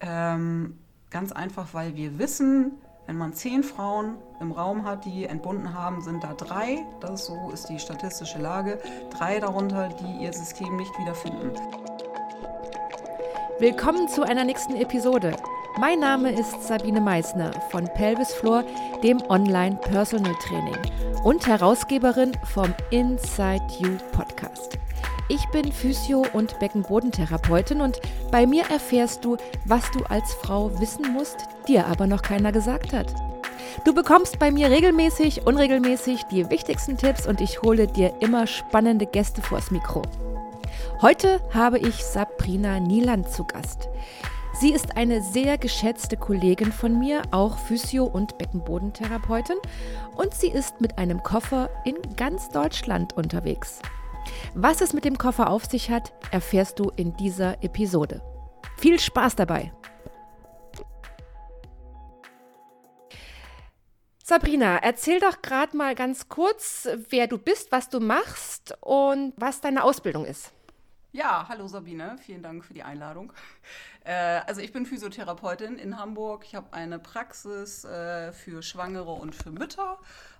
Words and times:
Ähm, 0.00 0.78
ganz 1.10 1.32
einfach, 1.32 1.68
weil 1.72 1.96
wir 1.96 2.18
wissen, 2.18 2.72
wenn 3.06 3.16
man 3.16 3.32
zehn 3.32 3.62
Frauen 3.62 4.16
im 4.40 4.52
Raum 4.52 4.84
hat, 4.84 5.04
die 5.04 5.24
entbunden 5.24 5.72
haben, 5.72 6.02
sind 6.02 6.22
da 6.22 6.34
drei, 6.34 6.84
das 7.00 7.26
so 7.26 7.50
ist 7.52 7.68
die 7.68 7.78
statistische 7.78 8.38
Lage, 8.38 8.78
drei 9.16 9.40
darunter, 9.40 9.88
die 9.88 10.24
ihr 10.24 10.32
System 10.32 10.76
nicht 10.76 10.92
wiederfinden. 10.98 11.50
Willkommen 13.58 14.08
zu 14.08 14.22
einer 14.22 14.44
nächsten 14.44 14.76
Episode. 14.76 15.34
Mein 15.80 16.00
Name 16.00 16.32
ist 16.32 16.62
Sabine 16.62 17.00
Meissner 17.00 17.50
von 17.70 17.88
Pelvis 17.94 18.32
Floor, 18.34 18.64
dem 19.02 19.20
Online 19.28 19.76
Personal 19.76 20.34
Training 20.46 20.76
und 21.24 21.46
Herausgeberin 21.46 22.32
vom 22.52 22.74
Inside 22.90 23.66
You 23.80 23.96
Podcast. 24.12 24.78
Ich 25.30 25.46
bin 25.48 25.70
Physio- 25.72 26.24
und 26.32 26.58
Beckenbodentherapeutin 26.58 27.82
und 27.82 28.00
bei 28.30 28.46
mir 28.46 28.64
erfährst 28.70 29.26
du, 29.26 29.36
was 29.66 29.90
du 29.90 30.02
als 30.04 30.32
Frau 30.32 30.80
wissen 30.80 31.12
musst, 31.12 31.36
dir 31.68 31.86
aber 31.86 32.06
noch 32.06 32.22
keiner 32.22 32.50
gesagt 32.50 32.94
hat. 32.94 33.14
Du 33.84 33.92
bekommst 33.92 34.38
bei 34.38 34.50
mir 34.50 34.70
regelmäßig, 34.70 35.46
unregelmäßig 35.46 36.24
die 36.24 36.48
wichtigsten 36.48 36.96
Tipps 36.96 37.26
und 37.26 37.42
ich 37.42 37.60
hole 37.60 37.86
dir 37.86 38.14
immer 38.20 38.46
spannende 38.46 39.04
Gäste 39.04 39.42
vors 39.42 39.70
Mikro. 39.70 40.00
Heute 41.02 41.40
habe 41.52 41.78
ich 41.78 42.04
Sabrina 42.04 42.80
Nieland 42.80 43.30
zu 43.30 43.44
Gast. 43.44 43.88
Sie 44.54 44.72
ist 44.72 44.96
eine 44.96 45.22
sehr 45.22 45.58
geschätzte 45.58 46.16
Kollegin 46.16 46.72
von 46.72 46.98
mir, 46.98 47.20
auch 47.32 47.58
Physio- 47.58 48.06
und 48.06 48.38
Beckenbodentherapeutin, 48.38 49.58
und 50.16 50.32
sie 50.32 50.48
ist 50.48 50.80
mit 50.80 50.96
einem 50.96 51.22
Koffer 51.22 51.68
in 51.84 51.96
ganz 52.16 52.48
Deutschland 52.48 53.12
unterwegs. 53.12 53.78
Was 54.54 54.80
es 54.80 54.92
mit 54.92 55.04
dem 55.04 55.18
Koffer 55.18 55.50
auf 55.50 55.64
sich 55.66 55.90
hat, 55.90 56.12
erfährst 56.30 56.78
du 56.78 56.90
in 56.96 57.16
dieser 57.16 57.62
Episode. 57.62 58.22
Viel 58.76 58.98
Spaß 58.98 59.36
dabei! 59.36 59.72
Sabrina, 64.22 64.76
erzähl 64.76 65.20
doch 65.20 65.40
gerade 65.40 65.74
mal 65.74 65.94
ganz 65.94 66.28
kurz, 66.28 66.86
wer 67.08 67.26
du 67.26 67.38
bist, 67.38 67.72
was 67.72 67.88
du 67.88 67.98
machst 67.98 68.76
und 68.82 69.32
was 69.36 69.62
deine 69.62 69.82
Ausbildung 69.82 70.26
ist. 70.26 70.52
Ja, 71.12 71.46
hallo 71.48 71.66
Sabine, 71.66 72.16
vielen 72.20 72.42
Dank 72.42 72.62
für 72.62 72.74
die 72.74 72.82
Einladung. 72.82 73.32
Äh, 74.04 74.40
also 74.46 74.60
ich 74.60 74.72
bin 74.72 74.84
Physiotherapeutin 74.84 75.78
in 75.78 75.98
Hamburg. 75.98 76.44
Ich 76.46 76.54
habe 76.54 76.72
eine 76.72 76.98
Praxis 76.98 77.84
äh, 77.84 78.32
für 78.32 78.62
Schwangere 78.62 79.12
und 79.12 79.34
für 79.34 79.50
Mütter. 79.50 79.98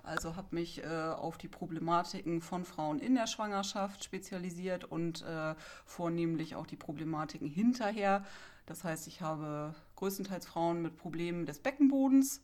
Also 0.08 0.36
habe 0.36 0.54
mich 0.54 0.82
äh, 0.82 0.86
auf 0.86 1.36
die 1.36 1.48
Problematiken 1.48 2.40
von 2.40 2.64
Frauen 2.64 2.98
in 2.98 3.14
der 3.14 3.26
Schwangerschaft 3.26 4.02
spezialisiert 4.02 4.84
und 4.84 5.22
äh, 5.22 5.54
vornehmlich 5.84 6.56
auch 6.56 6.66
die 6.66 6.76
Problematiken 6.76 7.46
hinterher. 7.46 8.24
Das 8.66 8.84
heißt, 8.84 9.06
ich 9.06 9.20
habe 9.20 9.74
größtenteils 9.96 10.46
Frauen 10.46 10.82
mit 10.82 10.96
Problemen 10.96 11.46
des 11.46 11.58
Beckenbodens 11.58 12.42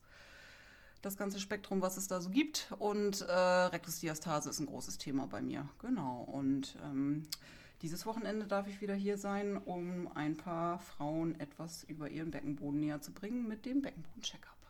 das 1.01 1.17
ganze 1.17 1.39
Spektrum, 1.39 1.83
was 1.83 1.97
es 1.97 2.07
da 2.07 2.21
so 2.21 2.31
gibt. 2.31 2.73
Und 2.79 3.23
äh, 3.23 3.33
Rektusdiastase 3.33 4.51
ist 4.51 4.61
ein 4.61 4.67
großes 4.67 4.99
Thema 4.99 5.27
bei 5.27 5.43
mir. 5.43 5.69
Genau. 5.81 6.23
Und 6.23 6.77
ähm, 6.85 7.27
dieses 7.83 8.07
Wochenende 8.07 8.47
darf 8.47 8.67
ich 8.69 8.81
wieder 8.81 8.95
hier 8.95 9.19
sein, 9.19 9.57
um 9.57 10.11
ein 10.15 10.37
paar 10.37 10.79
Frauen 10.79 11.39
etwas 11.41 11.85
über 11.85 12.09
ihren 12.09 12.31
Beckenboden 12.31 12.81
näher 12.81 13.01
zu 13.01 13.13
bringen 13.13 13.49
mit 13.49 13.67
dem 13.67 13.83
Beckenboden-Checkup. 13.83 14.64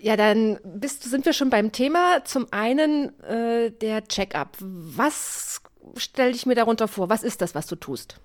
Ja, 0.00 0.16
dann 0.16 0.60
bist, 0.62 1.02
sind 1.02 1.26
wir 1.26 1.32
schon 1.32 1.50
beim 1.50 1.72
Thema. 1.72 2.24
Zum 2.24 2.46
einen 2.52 3.18
äh, 3.20 3.72
der 3.72 4.06
Checkup. 4.06 4.56
Was 4.60 5.60
stelle 5.96 6.30
ich 6.30 6.46
mir 6.46 6.54
darunter 6.54 6.86
vor? 6.86 7.08
Was 7.08 7.24
ist 7.24 7.40
das, 7.40 7.54
was 7.54 7.66
du 7.66 7.76
tust? 7.76 8.20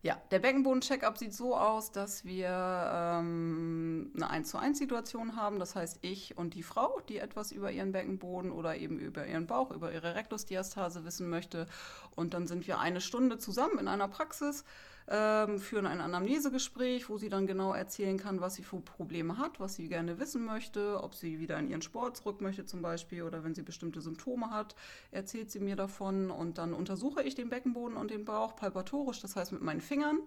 Ja, 0.00 0.16
der 0.30 0.38
Beckenboden-Checkup 0.38 1.18
sieht 1.18 1.34
so 1.34 1.56
aus, 1.56 1.90
dass 1.90 2.24
wir 2.24 2.48
ähm, 2.48 4.12
eine 4.14 4.30
1 4.30 4.48
zu 4.48 4.56
1 4.56 4.78
Situation 4.78 5.34
haben. 5.34 5.58
Das 5.58 5.74
heißt, 5.74 5.98
ich 6.02 6.38
und 6.38 6.54
die 6.54 6.62
Frau, 6.62 7.00
die 7.08 7.18
etwas 7.18 7.50
über 7.50 7.72
ihren 7.72 7.90
Beckenboden 7.90 8.52
oder 8.52 8.76
eben 8.76 9.00
über 9.00 9.26
ihren 9.26 9.48
Bauch, 9.48 9.72
über 9.72 9.92
ihre 9.92 10.14
Rektusdiastase 10.14 11.04
wissen 11.04 11.28
möchte. 11.28 11.66
Und 12.14 12.32
dann 12.32 12.46
sind 12.46 12.68
wir 12.68 12.78
eine 12.78 13.00
Stunde 13.00 13.38
zusammen 13.38 13.80
in 13.80 13.88
einer 13.88 14.06
Praxis 14.06 14.64
ähm, 15.10 15.58
führen 15.58 15.86
ein 15.86 16.00
Anamnesegespräch, 16.00 17.08
wo 17.08 17.16
sie 17.16 17.28
dann 17.28 17.46
genau 17.46 17.72
erzählen 17.72 18.18
kann, 18.18 18.40
was 18.40 18.56
sie 18.56 18.62
für 18.62 18.80
Probleme 18.80 19.38
hat, 19.38 19.58
was 19.58 19.74
sie 19.74 19.88
gerne 19.88 20.18
wissen 20.18 20.44
möchte, 20.44 21.02
ob 21.02 21.14
sie 21.14 21.38
wieder 21.38 21.58
in 21.58 21.68
ihren 21.68 21.82
Sport 21.82 22.18
zurück 22.18 22.40
möchte 22.40 22.66
zum 22.66 22.82
Beispiel 22.82 23.22
oder 23.22 23.42
wenn 23.42 23.54
sie 23.54 23.62
bestimmte 23.62 24.00
Symptome 24.00 24.50
hat, 24.50 24.74
erzählt 25.10 25.50
sie 25.50 25.60
mir 25.60 25.76
davon. 25.76 26.30
Und 26.30 26.58
dann 26.58 26.74
untersuche 26.74 27.22
ich 27.22 27.34
den 27.34 27.48
Beckenboden 27.48 27.96
und 27.96 28.10
den 28.10 28.24
Bauch 28.24 28.54
palpatorisch, 28.56 29.20
das 29.20 29.36
heißt 29.36 29.52
mit 29.52 29.62
meinen 29.62 29.80
Fingern 29.80 30.18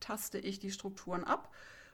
taste 0.00 0.38
ich 0.38 0.58
die 0.58 0.70
Strukturen 0.70 1.24
ab 1.24 1.50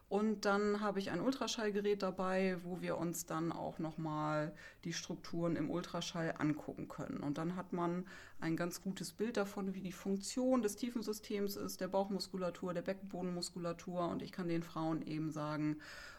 und 0.08 0.46
dann 0.46 0.80
habe 0.80 1.00
ich 1.00 1.10
ein 1.10 1.20
Ultraschallgerät 1.20 2.02
dabei, 2.02 2.56
wo 2.64 2.80
wir 2.80 2.96
uns 2.96 3.26
dann 3.26 3.52
auch 3.52 3.78
nochmal 3.78 4.54
die 4.84 4.94
Strukturen 4.94 5.54
im 5.54 5.70
Ultraschall 5.70 6.34
angucken 6.38 6.88
können. 6.88 7.20
Und 7.20 7.36
dann 7.36 7.56
hat 7.56 7.74
man 7.74 8.06
ein 8.41 8.56
ganz 8.56 8.80
gutes 8.80 9.12
Bild 9.12 9.36
davon, 9.36 9.74
wie 9.74 9.82
die 9.82 9.92
Funktion 9.92 10.62
des 10.62 10.76
Tiefensystems 10.76 11.56
ist, 11.56 11.82
der 11.82 11.88
Bauchmuskulatur, 11.88 12.72
der 12.72 12.80
Beckenbodenmuskulatur. 12.80 14.08
Und 14.08 14.22
ich 14.22 14.32
kann 14.32 14.48
den 14.48 14.62
Frauen 14.62 15.02
eben 15.02 15.30
sagen, 15.30 15.76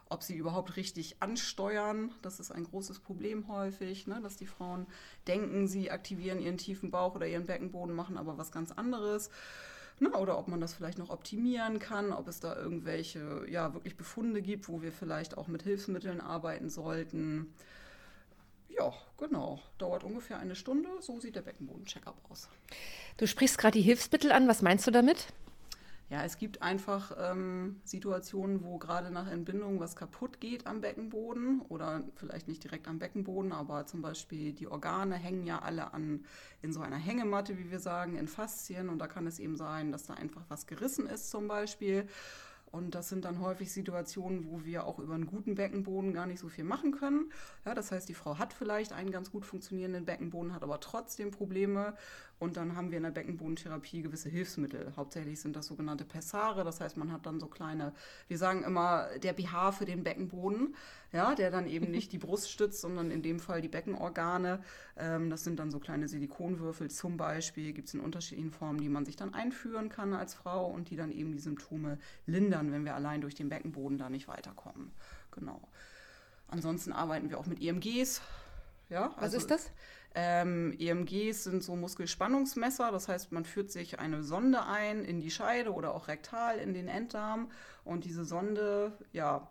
ob 0.07 0.21
sie 0.21 0.35
überhaupt 0.35 0.75
richtig 0.75 1.17
ansteuern. 1.19 2.11
Das 2.21 2.39
ist 2.39 2.51
ein 2.51 2.65
großes 2.65 2.99
Problem 2.99 3.47
häufig, 3.47 4.05
ne? 4.05 4.19
dass 4.21 4.37
die 4.37 4.45
Frauen 4.45 4.85
denken, 5.27 5.67
sie 5.67 5.89
aktivieren 5.89 6.39
ihren 6.39 6.57
tiefen 6.57 6.91
Bauch 6.91 7.15
oder 7.15 7.27
ihren 7.27 7.47
Beckenboden, 7.47 7.95
machen 7.95 8.17
aber 8.17 8.37
was 8.37 8.51
ganz 8.51 8.71
anderes. 8.71 9.31
Ne? 9.99 10.11
Oder 10.11 10.37
ob 10.37 10.47
man 10.47 10.61
das 10.61 10.73
vielleicht 10.73 10.97
noch 10.97 11.09
optimieren 11.09 11.79
kann, 11.79 12.13
ob 12.13 12.27
es 12.27 12.39
da 12.39 12.55
irgendwelche 12.55 13.45
ja, 13.49 13.73
wirklich 13.73 13.97
Befunde 13.97 14.41
gibt, 14.41 14.69
wo 14.69 14.81
wir 14.81 14.91
vielleicht 14.91 15.37
auch 15.37 15.47
mit 15.47 15.63
Hilfsmitteln 15.63 16.21
arbeiten 16.21 16.69
sollten. 16.69 17.53
Ja, 18.69 18.93
genau. 19.17 19.59
Dauert 19.77 20.03
ungefähr 20.03 20.39
eine 20.39 20.55
Stunde. 20.55 20.89
So 21.01 21.19
sieht 21.19 21.35
der 21.35 21.41
Beckenboden-Checkup 21.41 22.15
aus. 22.29 22.47
Du 23.17 23.27
sprichst 23.27 23.57
gerade 23.57 23.77
die 23.77 23.83
Hilfsmittel 23.83 24.31
an. 24.31 24.47
Was 24.47 24.61
meinst 24.61 24.87
du 24.87 24.91
damit? 24.91 25.27
Ja, 26.09 26.23
es 26.23 26.37
gibt 26.37 26.63
einfach 26.63 27.15
ähm, 27.19 27.81
Situationen, 27.83 28.63
wo 28.63 28.79
gerade 28.79 29.11
nach 29.11 29.29
Entbindung 29.29 29.79
was 29.79 29.95
kaputt 29.95 30.39
geht 30.41 30.65
am 30.65 30.81
Beckenboden 30.81 31.61
oder 31.69 32.03
vielleicht 32.15 32.47
nicht 32.47 32.63
direkt 32.63 32.87
am 32.87 32.97
Beckenboden, 32.97 33.51
aber 33.51 33.85
zum 33.85 34.01
Beispiel 34.01 34.53
die 34.53 34.67
Organe 34.67 35.15
hängen 35.15 35.43
ja 35.45 35.59
alle 35.59 35.93
an 35.93 36.25
in 36.63 36.73
so 36.73 36.81
einer 36.81 36.95
Hängematte, 36.97 37.59
wie 37.59 37.69
wir 37.69 37.79
sagen, 37.79 38.15
in 38.15 38.27
Faszien 38.27 38.89
und 38.89 38.97
da 38.97 39.07
kann 39.07 39.27
es 39.27 39.37
eben 39.37 39.55
sein, 39.55 39.91
dass 39.91 40.07
da 40.07 40.15
einfach 40.15 40.41
was 40.49 40.65
gerissen 40.65 41.05
ist 41.05 41.29
zum 41.29 41.47
Beispiel. 41.47 42.07
Und 42.71 42.93
das 42.93 43.09
sind 43.09 43.25
dann 43.25 43.39
häufig 43.39 43.71
Situationen, 43.71 44.45
wo 44.49 44.63
wir 44.63 44.85
auch 44.85 44.99
über 44.99 45.15
einen 45.15 45.25
guten 45.25 45.55
Beckenboden 45.55 46.13
gar 46.13 46.27
nicht 46.27 46.39
so 46.39 46.49
viel 46.49 46.63
machen 46.63 46.91
können. 46.91 47.31
Ja, 47.65 47.73
das 47.73 47.91
heißt, 47.91 48.07
die 48.07 48.13
Frau 48.13 48.37
hat 48.37 48.53
vielleicht 48.53 48.93
einen 48.93 49.11
ganz 49.11 49.31
gut 49.31 49.45
funktionierenden 49.45 50.05
Beckenboden, 50.05 50.53
hat 50.53 50.63
aber 50.63 50.79
trotzdem 50.79 51.31
Probleme. 51.31 51.95
Und 52.39 52.55
dann 52.55 52.77
haben 52.77 52.89
wir 52.89 52.97
in 52.97 53.03
der 53.03 53.11
Beckenbodentherapie 53.11 54.01
gewisse 54.01 54.29
Hilfsmittel. 54.29 54.93
Hauptsächlich 54.95 55.41
sind 55.41 55.57
das 55.57 55.67
sogenannte 55.67 56.05
Pessare. 56.05 56.63
Das 56.63 56.79
heißt, 56.79 56.95
man 56.95 57.11
hat 57.11 57.25
dann 57.25 57.39
so 57.41 57.47
kleine, 57.47 57.91
wir 58.29 58.37
sagen 58.37 58.63
immer, 58.63 59.09
der 59.21 59.33
BH 59.33 59.73
für 59.73 59.83
den 59.83 60.03
Beckenboden, 60.03 60.73
ja, 61.11 61.35
der 61.35 61.51
dann 61.51 61.67
eben 61.67 61.91
nicht 61.91 62.13
die 62.13 62.17
Brust 62.29 62.49
stützt, 62.49 62.79
sondern 62.79 63.11
in 63.11 63.21
dem 63.21 63.41
Fall 63.41 63.61
die 63.61 63.67
Beckenorgane. 63.67 64.63
Ähm, 64.95 65.29
das 65.29 65.43
sind 65.43 65.59
dann 65.59 65.69
so 65.69 65.79
kleine 65.79 66.07
Silikonwürfel 66.07 66.89
zum 66.89 67.17
Beispiel. 67.17 67.73
Gibt 67.73 67.89
es 67.89 67.93
in 67.93 67.99
unterschiedlichen 67.99 68.51
Formen, 68.51 68.79
die 68.79 68.89
man 68.89 69.03
sich 69.03 69.17
dann 69.17 69.33
einführen 69.33 69.89
kann 69.89 70.13
als 70.13 70.33
Frau 70.33 70.65
und 70.65 70.89
die 70.89 70.95
dann 70.95 71.11
eben 71.11 71.33
die 71.33 71.39
Symptome 71.39 71.99
lindern, 72.25 72.71
wenn 72.71 72.85
wir 72.85 72.95
allein 72.95 73.19
durch 73.19 73.35
den 73.35 73.49
Beckenboden 73.49 73.97
da 73.97 74.09
nicht 74.09 74.29
weiterkommen. 74.29 74.91
Genau. 75.31 75.59
Ansonsten 76.47 76.93
arbeiten 76.93 77.29
wir 77.29 77.37
auch 77.37 77.47
mit 77.47 77.61
EMGs. 77.61 78.21
Ja, 78.89 79.11
Was 79.15 79.23
also, 79.23 79.37
ist 79.37 79.51
das? 79.51 79.71
Ähm, 80.15 80.75
EMGs 80.79 81.43
sind 81.43 81.63
so 81.63 81.75
Muskelspannungsmesser, 81.75 82.91
das 82.91 83.07
heißt, 83.07 83.31
man 83.31 83.45
führt 83.45 83.71
sich 83.71 83.99
eine 83.99 84.23
Sonde 84.23 84.65
ein 84.65 85.05
in 85.05 85.19
die 85.19 85.29
Scheide 85.29 85.71
oder 85.71 85.93
auch 85.93 86.07
rektal 86.07 86.57
in 86.57 86.73
den 86.73 86.87
Enddarm. 86.87 87.51
Und 87.83 88.05
diese 88.05 88.25
Sonde, 88.25 88.97
ja, 89.11 89.47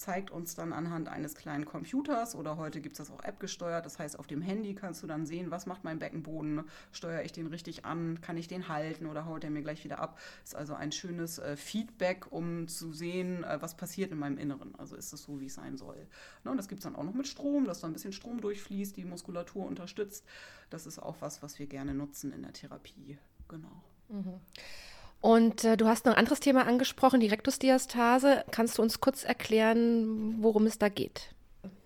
zeigt 0.00 0.30
uns 0.30 0.54
dann 0.54 0.72
anhand 0.72 1.08
eines 1.08 1.34
kleinen 1.34 1.66
Computers 1.66 2.34
oder 2.34 2.56
heute 2.56 2.80
gibt 2.80 2.98
es 2.98 3.06
das 3.06 3.14
auch 3.14 3.22
App 3.22 3.38
gesteuert. 3.38 3.84
Das 3.84 3.98
heißt, 3.98 4.18
auf 4.18 4.26
dem 4.26 4.40
Handy 4.40 4.74
kannst 4.74 5.02
du 5.02 5.06
dann 5.06 5.26
sehen, 5.26 5.50
was 5.50 5.66
macht 5.66 5.84
mein 5.84 5.98
Beckenboden, 5.98 6.64
steuere 6.90 7.22
ich 7.22 7.32
den 7.32 7.46
richtig 7.46 7.84
an, 7.84 8.18
kann 8.22 8.38
ich 8.38 8.48
den 8.48 8.68
halten 8.68 9.04
oder 9.04 9.26
haut 9.26 9.44
er 9.44 9.50
mir 9.50 9.60
gleich 9.60 9.84
wieder 9.84 9.98
ab. 9.98 10.18
Ist 10.42 10.56
also 10.56 10.72
ein 10.74 10.90
schönes 10.90 11.38
äh, 11.38 11.54
Feedback, 11.54 12.32
um 12.32 12.66
zu 12.66 12.92
sehen, 12.92 13.44
äh, 13.44 13.60
was 13.60 13.76
passiert 13.76 14.10
in 14.10 14.18
meinem 14.18 14.38
Inneren. 14.38 14.74
Also 14.76 14.96
ist 14.96 15.12
es 15.12 15.22
so, 15.22 15.38
wie 15.38 15.46
es 15.46 15.54
sein 15.54 15.76
soll. 15.76 16.06
Ne, 16.44 16.50
und 16.50 16.56
das 16.56 16.68
gibt 16.68 16.78
es 16.80 16.84
dann 16.84 16.96
auch 16.96 17.04
noch 17.04 17.14
mit 17.14 17.28
Strom, 17.28 17.66
dass 17.66 17.80
da 17.80 17.86
ein 17.86 17.92
bisschen 17.92 18.14
Strom 18.14 18.40
durchfließt, 18.40 18.96
die 18.96 19.04
Muskulatur 19.04 19.66
unterstützt. 19.66 20.24
Das 20.70 20.86
ist 20.86 20.98
auch 20.98 21.16
was, 21.20 21.42
was 21.42 21.58
wir 21.58 21.66
gerne 21.66 21.92
nutzen 21.92 22.32
in 22.32 22.40
der 22.40 22.54
Therapie. 22.54 23.18
Genau. 23.48 23.82
Mhm. 24.08 24.40
Und 25.20 25.64
äh, 25.64 25.76
du 25.76 25.86
hast 25.86 26.06
noch 26.06 26.14
ein 26.14 26.18
anderes 26.18 26.40
Thema 26.40 26.66
angesprochen, 26.66 27.20
die 27.20 27.26
Rektusdiastase. 27.26 28.44
Kannst 28.50 28.78
du 28.78 28.82
uns 28.82 29.00
kurz 29.00 29.24
erklären, 29.24 30.36
worum 30.40 30.66
es 30.66 30.78
da 30.78 30.88
geht? 30.88 31.34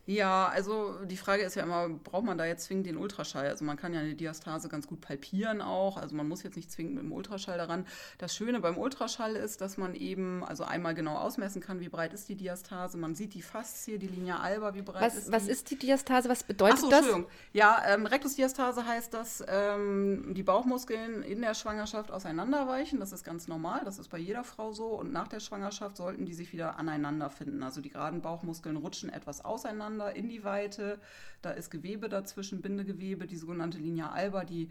Ja, 0.06 0.48
also 0.48 0.96
die 1.06 1.16
Frage 1.16 1.44
ist 1.44 1.54
ja 1.54 1.62
immer, 1.62 1.88
braucht 1.88 2.24
man 2.24 2.36
da 2.36 2.44
jetzt 2.44 2.64
zwingend 2.64 2.86
den 2.86 2.98
Ultraschall? 2.98 3.48
Also 3.48 3.64
man 3.64 3.78
kann 3.78 3.94
ja 3.94 4.00
eine 4.00 4.14
Diastase 4.14 4.68
ganz 4.68 4.86
gut 4.86 5.00
palpieren 5.00 5.62
auch. 5.62 5.96
Also 5.96 6.14
man 6.14 6.28
muss 6.28 6.42
jetzt 6.42 6.56
nicht 6.56 6.70
zwingend 6.70 6.96
mit 6.96 7.04
dem 7.04 7.12
Ultraschall 7.12 7.56
daran. 7.56 7.86
Das 8.18 8.34
Schöne 8.34 8.60
beim 8.60 8.76
Ultraschall 8.76 9.34
ist, 9.34 9.62
dass 9.62 9.78
man 9.78 9.94
eben 9.94 10.44
also 10.44 10.64
einmal 10.64 10.94
genau 10.94 11.16
ausmessen 11.16 11.62
kann, 11.62 11.80
wie 11.80 11.88
breit 11.88 12.12
ist 12.12 12.28
die 12.28 12.34
Diastase. 12.34 12.98
Man 12.98 13.14
sieht 13.14 13.32
die 13.32 13.40
Faszie, 13.40 13.98
die 13.98 14.08
Linie 14.08 14.38
alba, 14.40 14.74
wie 14.74 14.82
breit 14.82 15.00
was, 15.00 15.16
ist 15.16 15.28
die. 15.28 15.32
Was 15.32 15.48
ist 15.48 15.70
die 15.70 15.78
Diastase? 15.78 16.28
Was 16.28 16.42
bedeutet 16.42 16.76
Ach 16.76 16.82
so, 16.82 16.90
das? 16.90 16.98
Entschuldigung. 16.98 17.30
Ja, 17.54 17.82
ähm, 17.86 18.04
Rektusdiastase 18.04 18.86
heißt, 18.86 19.14
dass 19.14 19.42
ähm, 19.48 20.34
die 20.34 20.42
Bauchmuskeln 20.42 21.22
in 21.22 21.40
der 21.40 21.54
Schwangerschaft 21.54 22.10
auseinanderweichen. 22.10 23.00
Das 23.00 23.12
ist 23.12 23.24
ganz 23.24 23.48
normal. 23.48 23.80
Das 23.86 23.98
ist 23.98 24.08
bei 24.08 24.18
jeder 24.18 24.44
Frau 24.44 24.72
so. 24.72 24.88
Und 24.88 25.12
nach 25.12 25.28
der 25.28 25.40
Schwangerschaft 25.40 25.96
sollten 25.96 26.26
die 26.26 26.34
sich 26.34 26.52
wieder 26.52 26.78
aneinander 26.78 27.30
finden. 27.30 27.62
Also 27.62 27.80
die 27.80 27.88
geraden 27.88 28.20
Bauchmuskeln 28.20 28.76
rutschen 28.76 29.08
etwas 29.08 29.42
auseinander 29.46 29.93
auseinander 29.94 30.16
in 30.16 30.28
die 30.28 30.44
Weite. 30.44 30.98
Da 31.42 31.50
ist 31.50 31.70
Gewebe 31.70 32.08
dazwischen, 32.08 32.60
Bindegewebe, 32.62 33.26
die 33.26 33.36
sogenannte 33.36 33.78
Linie 33.78 34.10
alba, 34.10 34.44
die 34.44 34.68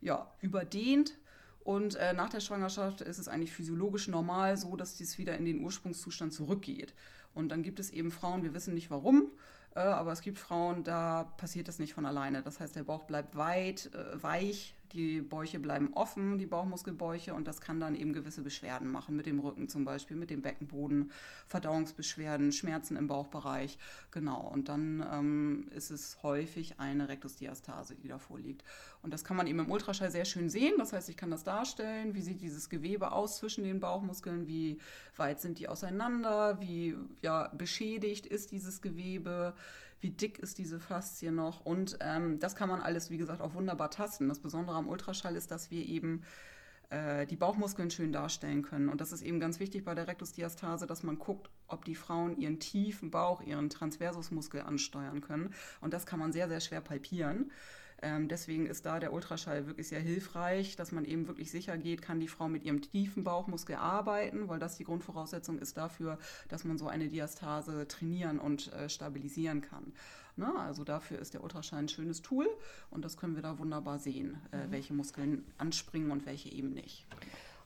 ja, 0.00 0.30
überdehnt. 0.40 1.14
Und 1.60 1.96
äh, 1.96 2.12
nach 2.12 2.30
der 2.30 2.40
Schwangerschaft 2.40 3.00
ist 3.00 3.18
es 3.18 3.28
eigentlich 3.28 3.52
physiologisch 3.52 4.08
normal 4.08 4.56
so, 4.56 4.76
dass 4.76 4.96
dies 4.96 5.18
wieder 5.18 5.36
in 5.36 5.44
den 5.44 5.60
Ursprungszustand 5.62 6.32
zurückgeht. 6.32 6.94
Und 7.34 7.50
dann 7.50 7.62
gibt 7.62 7.78
es 7.78 7.90
eben 7.90 8.10
Frauen, 8.10 8.42
wir 8.42 8.54
wissen 8.54 8.74
nicht 8.74 8.90
warum, 8.90 9.30
äh, 9.74 9.80
aber 9.80 10.12
es 10.12 10.22
gibt 10.22 10.38
Frauen, 10.38 10.82
da 10.82 11.24
passiert 11.36 11.68
das 11.68 11.78
nicht 11.78 11.94
von 11.94 12.06
alleine. 12.06 12.42
Das 12.42 12.58
heißt, 12.58 12.74
der 12.74 12.84
Bauch 12.84 13.04
bleibt 13.04 13.36
weit, 13.36 13.90
äh, 13.92 14.22
weich, 14.22 14.74
die 14.92 15.20
Bäuche 15.20 15.58
bleiben 15.58 15.92
offen, 15.94 16.38
die 16.38 16.46
Bauchmuskelbäuche, 16.46 17.34
und 17.34 17.46
das 17.46 17.60
kann 17.60 17.80
dann 17.80 17.94
eben 17.94 18.12
gewisse 18.12 18.42
Beschwerden 18.42 18.90
machen, 18.90 19.16
mit 19.16 19.26
dem 19.26 19.38
Rücken 19.38 19.68
zum 19.68 19.84
Beispiel, 19.84 20.16
mit 20.16 20.30
dem 20.30 20.42
Beckenboden, 20.42 21.10
Verdauungsbeschwerden, 21.46 22.52
Schmerzen 22.52 22.96
im 22.96 23.06
Bauchbereich. 23.06 23.78
Genau, 24.10 24.40
und 24.40 24.68
dann 24.68 25.06
ähm, 25.12 25.68
ist 25.74 25.90
es 25.90 26.22
häufig 26.22 26.78
eine 26.78 27.08
Rektusdiastase, 27.08 27.94
die 27.94 28.08
da 28.08 28.18
vorliegt. 28.18 28.64
Und 29.02 29.12
das 29.12 29.24
kann 29.24 29.36
man 29.36 29.46
eben 29.46 29.60
im 29.60 29.70
Ultraschall 29.70 30.10
sehr 30.10 30.24
schön 30.24 30.50
sehen. 30.50 30.74
Das 30.78 30.92
heißt, 30.92 31.08
ich 31.08 31.16
kann 31.16 31.30
das 31.30 31.44
darstellen, 31.44 32.14
wie 32.14 32.22
sieht 32.22 32.40
dieses 32.40 32.68
Gewebe 32.68 33.12
aus 33.12 33.38
zwischen 33.38 33.64
den 33.64 33.80
Bauchmuskeln, 33.80 34.48
wie 34.48 34.78
weit 35.16 35.40
sind 35.40 35.58
die 35.58 35.68
auseinander, 35.68 36.60
wie 36.60 36.96
ja, 37.22 37.48
beschädigt 37.56 38.26
ist 38.26 38.50
dieses 38.50 38.82
Gewebe 38.82 39.54
wie 40.00 40.10
dick 40.10 40.38
ist 40.38 40.58
diese 40.58 40.80
Faszie 40.80 41.30
noch. 41.30 41.64
Und 41.64 41.98
ähm, 42.00 42.38
das 42.38 42.56
kann 42.56 42.68
man 42.68 42.80
alles, 42.80 43.10
wie 43.10 43.18
gesagt, 43.18 43.40
auch 43.40 43.54
wunderbar 43.54 43.90
tasten. 43.90 44.28
Das 44.28 44.38
Besondere 44.40 44.76
am 44.76 44.88
Ultraschall 44.88 45.36
ist, 45.36 45.50
dass 45.50 45.70
wir 45.70 45.84
eben 45.84 46.22
äh, 46.90 47.26
die 47.26 47.36
Bauchmuskeln 47.36 47.90
schön 47.90 48.12
darstellen 48.12 48.62
können. 48.62 48.88
Und 48.88 49.00
das 49.00 49.12
ist 49.12 49.22
eben 49.22 49.40
ganz 49.40 49.60
wichtig 49.60 49.84
bei 49.84 49.94
der 49.94 50.08
Rektusdiastase, 50.08 50.86
dass 50.86 51.02
man 51.02 51.18
guckt, 51.18 51.50
ob 51.66 51.84
die 51.84 51.94
Frauen 51.94 52.38
ihren 52.38 52.60
tiefen 52.60 53.10
Bauch, 53.10 53.42
ihren 53.42 53.68
Transversusmuskel 53.68 54.62
ansteuern 54.62 55.20
können. 55.20 55.52
Und 55.80 55.92
das 55.92 56.06
kann 56.06 56.18
man 56.18 56.32
sehr, 56.32 56.48
sehr 56.48 56.60
schwer 56.60 56.80
palpieren. 56.80 57.50
Ähm, 58.00 58.28
deswegen 58.28 58.66
ist 58.66 58.86
da 58.86 59.00
der 59.00 59.12
Ultraschall 59.12 59.66
wirklich 59.66 59.88
sehr 59.88 60.00
hilfreich, 60.00 60.76
dass 60.76 60.92
man 60.92 61.04
eben 61.04 61.26
wirklich 61.26 61.50
sicher 61.50 61.76
geht, 61.76 62.02
kann 62.02 62.20
die 62.20 62.28
Frau 62.28 62.48
mit 62.48 62.64
ihrem 62.64 62.80
tiefen 62.80 63.24
Bauchmuskel 63.24 63.76
arbeiten, 63.76 64.48
weil 64.48 64.58
das 64.58 64.76
die 64.76 64.84
Grundvoraussetzung 64.84 65.58
ist 65.58 65.76
dafür, 65.76 66.18
dass 66.48 66.64
man 66.64 66.78
so 66.78 66.86
eine 66.86 67.08
Diastase 67.08 67.88
trainieren 67.88 68.38
und 68.38 68.72
äh, 68.72 68.88
stabilisieren 68.88 69.62
kann. 69.62 69.92
Ne? 70.36 70.52
Also 70.56 70.84
dafür 70.84 71.18
ist 71.18 71.34
der 71.34 71.42
Ultraschall 71.42 71.80
ein 71.80 71.88
schönes 71.88 72.22
Tool 72.22 72.48
und 72.90 73.04
das 73.04 73.16
können 73.16 73.34
wir 73.34 73.42
da 73.42 73.58
wunderbar 73.58 73.98
sehen, 73.98 74.40
äh, 74.52 74.58
mhm. 74.66 74.70
welche 74.70 74.94
Muskeln 74.94 75.44
anspringen 75.58 76.12
und 76.12 76.24
welche 76.26 76.50
eben 76.52 76.70
nicht. 76.70 77.06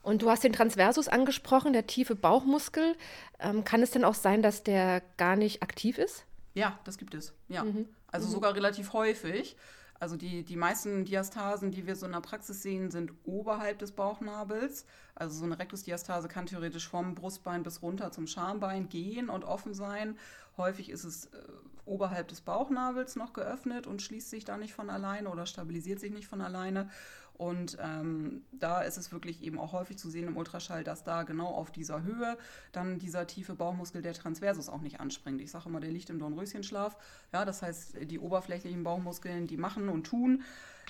Und 0.01 0.21
du 0.21 0.29
hast 0.29 0.43
den 0.43 0.51
Transversus 0.51 1.07
angesprochen, 1.07 1.71
der 1.71 1.87
tiefe 1.87 2.15
Bauchmuskel. 2.15 2.95
Ähm, 3.39 3.63
kann 3.63 3.81
es 3.81 3.91
denn 3.91 4.03
auch 4.03 4.15
sein, 4.15 4.41
dass 4.41 4.63
der 4.63 5.01
gar 5.17 5.35
nicht 5.35 5.63
aktiv 5.63 5.97
ist? 5.97 6.25
Ja, 6.55 6.77
das 6.83 6.97
gibt 6.97 7.13
es. 7.13 7.33
Ja. 7.47 7.63
Mhm. 7.63 7.87
Also 8.07 8.27
mhm. 8.27 8.31
sogar 8.31 8.55
relativ 8.55 8.91
häufig. 8.93 9.55
Also 10.03 10.17
die, 10.17 10.43
die 10.43 10.57
meisten 10.57 11.05
Diastasen, 11.05 11.71
die 11.71 11.87
wir 11.87 11.95
so 11.95 12.05
in 12.05 12.11
der 12.11 12.19
Praxis 12.19 12.61
sehen, 12.61 12.91
sind 12.91 13.13
oberhalb 13.23 13.79
des 13.79 13.93
Bauchnabels. 13.93 14.85
Also 15.15 15.39
so 15.39 15.45
eine 15.45 15.57
Rektusdiastase 15.57 16.27
kann 16.27 16.45
theoretisch 16.45 16.89
vom 16.89 17.15
Brustbein 17.15 17.63
bis 17.63 17.81
runter 17.81 18.11
zum 18.11 18.27
Schambein 18.27 18.89
gehen 18.89 19.29
und 19.29 19.45
offen 19.45 19.73
sein. 19.73 20.17
Häufig 20.57 20.89
ist 20.89 21.05
es 21.05 21.27
äh, 21.27 21.37
oberhalb 21.85 22.27
des 22.27 22.41
Bauchnabels 22.41 23.15
noch 23.15 23.31
geöffnet 23.31 23.87
und 23.87 24.01
schließt 24.01 24.29
sich 24.29 24.43
da 24.43 24.57
nicht 24.57 24.73
von 24.73 24.89
alleine 24.89 25.29
oder 25.29 25.45
stabilisiert 25.45 26.01
sich 26.01 26.11
nicht 26.11 26.27
von 26.27 26.41
alleine. 26.41 26.89
Und 27.35 27.77
ähm, 27.81 28.43
da 28.51 28.81
ist 28.81 28.97
es 28.97 29.11
wirklich 29.11 29.41
eben 29.41 29.59
auch 29.59 29.73
häufig 29.73 29.97
zu 29.97 30.09
sehen 30.09 30.27
im 30.27 30.37
Ultraschall, 30.37 30.83
dass 30.83 31.03
da 31.03 31.23
genau 31.23 31.47
auf 31.47 31.71
dieser 31.71 32.03
Höhe 32.03 32.37
dann 32.71 32.99
dieser 32.99 33.25
tiefe 33.25 33.55
Bauchmuskel, 33.55 34.01
der 34.01 34.13
Transversus, 34.13 34.69
auch 34.69 34.81
nicht 34.81 34.99
anspringt. 34.99 35.41
Ich 35.41 35.51
sage 35.51 35.69
immer, 35.69 35.79
der 35.79 35.91
liegt 35.91 36.09
im 36.09 36.19
Dornröschenschlaf. 36.19 36.97
Ja, 37.31 37.43
das 37.43 37.61
heißt, 37.61 37.95
die 38.09 38.19
oberflächlichen 38.19 38.83
Bauchmuskeln, 38.83 39.47
die 39.47 39.57
machen 39.57 39.89
und 39.89 40.05
tun. 40.05 40.43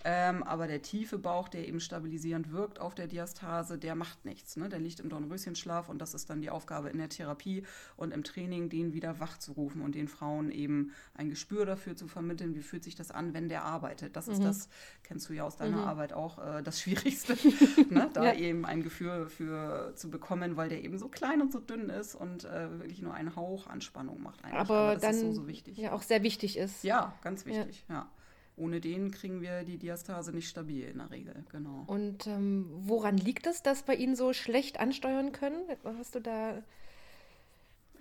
Ähm, 0.05 0.43
aber 0.43 0.67
der 0.67 0.81
tiefe 0.81 1.17
Bauch, 1.17 1.47
der 1.47 1.67
eben 1.67 1.79
stabilisierend 1.79 2.51
wirkt 2.51 2.79
auf 2.79 2.93
der 2.93 3.07
Diastase, 3.07 3.77
der 3.77 3.95
macht 3.95 4.25
nichts. 4.25 4.57
Ne? 4.57 4.67
Der 4.67 4.79
liegt 4.79 4.99
im 4.99 5.07
Dornröschenschlaf 5.07 5.87
und 5.87 5.99
das 5.99 6.13
ist 6.13 6.29
dann 6.29 6.41
die 6.41 6.49
Aufgabe 6.49 6.89
in 6.89 6.97
der 6.97 7.07
Therapie 7.07 7.63
und 7.95 8.13
im 8.13 8.23
Training, 8.23 8.69
den 8.69 8.93
wieder 8.93 9.21
wach 9.21 9.37
zu 9.37 9.53
rufen 9.53 9.81
und 9.81 9.95
den 9.95 10.09
Frauen 10.09 10.51
eben 10.51 10.91
ein 11.13 11.29
Gespür 11.29 11.65
dafür 11.65 11.95
zu 11.95 12.07
vermitteln, 12.07 12.53
wie 12.55 12.61
fühlt 12.61 12.83
sich 12.83 12.95
das 12.95 13.11
an, 13.11 13.33
wenn 13.33 13.47
der 13.47 13.63
arbeitet. 13.63 14.17
Das 14.17 14.27
mhm. 14.27 14.33
ist 14.33 14.43
das, 14.43 14.69
kennst 15.03 15.29
du 15.29 15.33
ja 15.33 15.43
aus 15.43 15.55
deiner 15.55 15.77
mhm. 15.77 15.83
Arbeit 15.83 16.11
auch, 16.11 16.37
äh, 16.37 16.61
das 16.63 16.81
Schwierigste, 16.81 17.37
ne? 17.89 18.09
da 18.13 18.25
ja. 18.25 18.33
eben 18.33 18.65
ein 18.65 18.83
Gefühl 18.83 19.27
für 19.27 19.93
zu 19.95 20.09
bekommen, 20.09 20.57
weil 20.57 20.67
der 20.67 20.83
eben 20.83 20.97
so 20.97 21.07
klein 21.07 21.41
und 21.41 21.53
so 21.53 21.59
dünn 21.59 21.89
ist 21.89 22.13
und 22.13 22.43
äh, 22.43 22.79
wirklich 22.79 23.01
nur 23.01 23.13
einen 23.13 23.37
Hauch 23.37 23.67
Anspannung 23.67 24.21
macht. 24.21 24.43
Eigentlich. 24.43 24.59
Aber, 24.59 24.73
Aber 24.73 24.93
das 24.95 25.01
dann 25.01 25.15
ist 25.15 25.21
so, 25.21 25.33
so 25.33 25.47
wichtig. 25.47 25.77
ja 25.77 25.93
auch 25.93 26.01
sehr 26.01 26.23
wichtig 26.23 26.57
ist. 26.57 26.83
Ja, 26.83 27.13
ganz 27.21 27.45
wichtig, 27.45 27.85
ja. 27.87 27.95
ja 27.95 28.09
ohne 28.55 28.79
den 28.79 29.11
kriegen 29.11 29.41
wir 29.41 29.63
die 29.63 29.77
Diastase 29.77 30.31
nicht 30.31 30.47
stabil 30.47 30.87
in 30.87 30.99
der 30.99 31.11
Regel, 31.11 31.43
genau. 31.51 31.83
Und 31.87 32.27
ähm, 32.27 32.67
woran 32.69 33.17
liegt 33.17 33.47
es, 33.47 33.63
dass 33.63 33.87
wir 33.87 33.95
ihn 33.95 34.15
so 34.15 34.33
schlecht 34.33 34.79
ansteuern 34.79 35.31
können? 35.31 35.63
Hast 35.97 36.15
du 36.15 36.19
da 36.19 36.61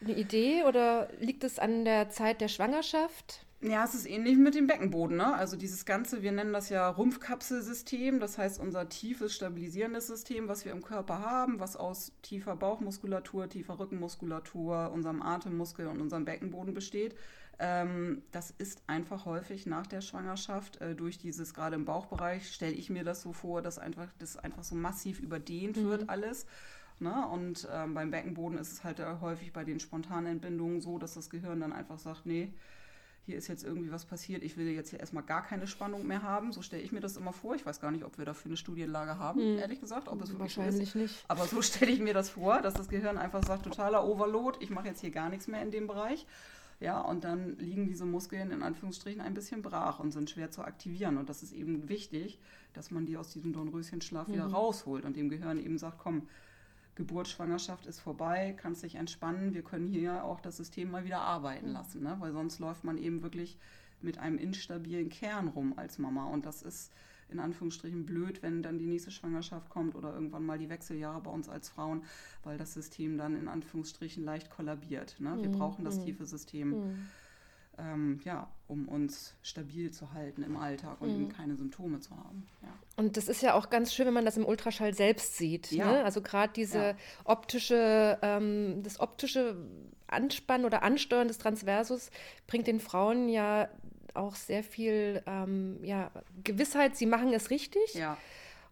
eine 0.03 0.15
Idee 0.15 0.65
oder 0.65 1.09
liegt 1.21 1.45
es 1.45 1.59
an 1.59 1.85
der 1.85 2.11
Zeit 2.11 2.41
der 2.41 2.49
Schwangerschaft? 2.49 3.47
Ja, 3.65 3.85
es 3.85 3.95
ist 3.95 4.07
ähnlich 4.07 4.37
mit 4.37 4.57
dem 4.57 4.67
Beckenboden. 4.67 5.19
Ne? 5.19 5.35
Also 5.35 5.57
dieses 5.57 5.85
ganze, 5.85 6.23
wir 6.23 6.33
nennen 6.33 6.53
das 6.53 6.69
ja 6.69 6.89
Rumpfkapselsystem, 6.89 8.19
das 8.19 8.37
heißt 8.37 8.59
unser 8.59 8.89
tiefes 8.89 9.35
stabilisierendes 9.35 10.09
System, 10.09 10.49
was 10.49 10.65
wir 10.65 10.73
im 10.73 10.83
Körper 10.83 11.21
haben, 11.21 11.61
was 11.61 11.77
aus 11.77 12.11
tiefer 12.23 12.57
Bauchmuskulatur, 12.57 13.49
tiefer 13.49 13.79
Rückenmuskulatur, 13.79 14.91
unserem 14.93 15.23
Atemmuskel 15.23 15.87
und 15.87 16.01
unserem 16.01 16.25
Beckenboden 16.25 16.75
besteht. 16.75 17.15
Ähm, 17.65 18.23
das 18.33 18.51
ist 18.51 18.83
einfach 18.89 19.25
häufig 19.25 19.67
nach 19.67 19.87
der 19.87 20.01
Schwangerschaft 20.01 20.81
äh, 20.81 20.97
durch 20.97 21.19
dieses, 21.19 21.55
gerade 21.55 21.77
im 21.77 21.85
Bauchbereich, 21.85 22.53
stelle 22.53 22.73
ich 22.73 22.91
mir 22.91 23.05
das 23.05 23.23
so 23.23 23.33
vor, 23.33 23.63
dass 23.63 23.79
einfach, 23.79 24.09
das 24.19 24.37
einfach 24.37 24.65
so 24.65 24.75
massiv 24.75 25.21
überdehnt 25.21 25.77
mhm. 25.77 25.85
wird 25.85 26.09
alles. 26.09 26.47
Ne? 26.99 27.25
Und 27.29 27.69
ähm, 27.73 27.95
beim 27.95 28.11
Beckenboden 28.11 28.59
ist 28.59 28.73
es 28.73 28.83
halt 28.83 28.99
äh, 28.99 29.07
häufig 29.21 29.53
bei 29.53 29.63
den 29.63 29.79
spontanen 29.79 30.27
Entbindungen 30.27 30.81
so, 30.81 30.99
dass 30.99 31.15
das 31.15 31.31
Gehirn 31.31 31.61
dann 31.61 31.73
einfach 31.73 32.01
sagt, 32.01 32.27
nee, 32.27 32.53
hier 33.25 33.39
ist 33.39 33.47
jetzt 33.47 33.63
irgendwie 33.63 33.93
was 33.93 34.07
passiert, 34.07 34.43
ich 34.43 34.57
will 34.57 34.67
jetzt 34.67 34.91
hier 34.91 34.99
erstmal 34.99 35.23
gar 35.23 35.45
keine 35.45 35.69
Spannung 35.69 36.05
mehr 36.05 36.25
haben. 36.25 36.51
So 36.51 36.63
stelle 36.63 36.83
ich 36.83 36.91
mir 36.91 36.99
das 36.99 37.17
immer 37.17 37.33
vor. 37.33 37.55
Ich 37.55 37.65
weiß 37.65 37.81
gar 37.81 37.93
nicht, 37.93 38.05
ob 38.05 38.19
wir 38.19 38.25
dafür 38.25 38.49
eine 38.49 38.57
Studienlage 38.57 39.21
haben, 39.21 39.41
hm. 39.41 39.59
ehrlich 39.59 39.81
gesagt. 39.81 40.09
Ob 40.09 40.21
es 40.21 40.37
Wahrscheinlich 40.37 40.91
so 40.91 40.99
nicht. 40.99 41.25
Aber 41.29 41.45
so 41.45 41.63
stelle 41.63 41.93
ich 41.93 42.01
mir 42.01 42.15
das 42.15 42.31
vor, 42.31 42.61
dass 42.61 42.75
das 42.75 42.89
Gehirn 42.89 43.19
einfach 43.19 43.45
sagt, 43.45 43.63
totaler 43.63 44.05
Overload, 44.05 44.59
ich 44.61 44.71
mache 44.71 44.89
jetzt 44.89 45.01
hier 45.01 45.13
gar 45.13 45.29
nichts 45.29 45.47
mehr 45.47 45.63
in 45.63 45.71
dem 45.71 45.87
Bereich. 45.87 46.27
Ja, 46.83 47.01
und 47.01 47.23
dann 47.23 47.57
liegen 47.59 47.87
diese 47.87 48.05
Muskeln 48.05 48.51
in 48.51 48.63
Anführungsstrichen 48.65 49.21
ein 49.21 49.35
bisschen 49.35 49.63
brach 49.63 50.01
und 50.01 50.11
sind 50.11 50.29
schwer 50.29 50.51
zu 50.51 50.63
aktivieren. 50.63 51.17
Und 51.17 51.29
das 51.29 51.45
ist 51.45 51.53
eben 51.53 51.89
wichtig, 51.89 52.41
dass 52.73 52.91
man 52.91 53.07
die 53.07 53.17
aus 53.17 53.33
diesem 53.33 53.53
Dornröschenschlaf 53.53 54.27
mhm. 54.27 54.33
wieder 54.33 54.47
rausholt 54.47 55.05
und 55.05 55.17
dem 55.17 55.29
Gehirn 55.29 55.61
eben 55.61 55.79
sagt, 55.79 55.99
komm, 55.99 56.27
Geburt, 56.97 57.29
Schwangerschaft 57.29 57.87
ist 57.87 58.01
vorbei, 58.01 58.55
kannst 58.57 58.83
dich 58.83 58.97
entspannen, 58.97 59.55
wir 59.55 59.63
können 59.63 59.89
hier 59.89 60.25
auch 60.25 60.41
das 60.41 60.57
System 60.57 60.91
mal 60.91 61.05
wieder 61.05 61.21
arbeiten 61.21 61.69
mhm. 61.69 61.73
lassen, 61.73 62.03
ne? 62.03 62.17
weil 62.19 62.33
sonst 62.33 62.59
läuft 62.59 62.83
man 62.83 62.99
eben 62.99 63.23
wirklich 63.23 63.57
mit 64.01 64.19
einem 64.19 64.37
instabilen 64.37 65.09
Kern 65.09 65.49
rum 65.49 65.75
als 65.77 65.99
Mama 65.99 66.27
und 66.27 66.45
das 66.45 66.63
ist 66.63 66.93
in 67.33 67.41
Anführungsstrichen 67.41 68.07
blöd, 68.07 68.43
wenn 68.43 68.63
dann 68.63 68.79
die 68.79 68.87
nächste 68.87 69.11
Schwangerschaft 69.11 69.71
kommt 69.71 69.95
oder 69.95 70.13
irgendwann 70.15 70.45
mal 70.45 70.59
die 70.59 70.69
Wechseljahre 70.69 71.21
bei 71.21 71.31
uns 71.31 71.49
als 71.49 71.69
Frauen, 71.69 72.05
weil 72.43 72.59
das 72.59 72.75
System 72.75 73.19
dann 73.19 73.37
in 73.37 73.49
Anführungsstrichen 73.49 74.25
leicht 74.25 74.51
kollabiert. 74.51 75.17
Ne? 75.19 75.37
Wir 75.41 75.49
mhm. 75.49 75.59
brauchen 75.59 75.85
das 75.85 75.99
mhm. 75.99 76.05
tiefe 76.05 76.27
System. 76.27 76.71
Mhm. 76.71 77.09
Ähm, 77.79 78.21
ja, 78.25 78.51
um 78.69 78.87
uns 78.87 79.35
stabil 79.41 79.91
zu 79.91 80.13
halten 80.13 80.43
im 80.43 80.59
Alltag 80.59 81.01
und 81.01 81.09
mhm. 81.09 81.23
eben 81.23 81.29
keine 81.31 81.57
Symptome 81.57 82.01
zu 82.01 82.15
haben. 82.15 82.47
Ja. 82.63 82.69
Und 82.97 83.17
das 83.17 83.29
ist 83.29 83.41
ja 83.41 83.55
auch 83.55 83.71
ganz 83.71 83.95
schön, 83.95 84.05
wenn 84.05 84.13
man 84.13 84.27
das 84.27 84.37
im 84.37 84.45
Ultraschall 84.45 84.93
selbst 84.93 85.39
sieht. 85.39 85.73
Ja. 85.73 85.91
Ne? 85.91 86.05
Also 86.05 86.21
gerade 86.21 86.53
diese 86.53 86.79
ja. 86.79 86.97
optische, 87.25 88.19
ähm, 88.21 88.83
das 88.83 89.01
optische 89.01 89.57
Anspannen 90.07 90.67
oder 90.67 90.83
Ansteuern 90.83 91.29
des 91.29 91.39
Transversus 91.39 92.11
bringt 92.47 92.67
den 92.67 92.79
Frauen 92.79 93.29
ja 93.29 93.69
auch 94.15 94.35
sehr 94.35 94.63
viel 94.63 95.23
ähm, 95.27 95.79
ja, 95.83 96.11
Gewissheit, 96.45 96.97
sie 96.97 97.07
machen 97.07 97.33
es 97.33 97.51
richtig. 97.51 97.95
Ja. 97.95 98.17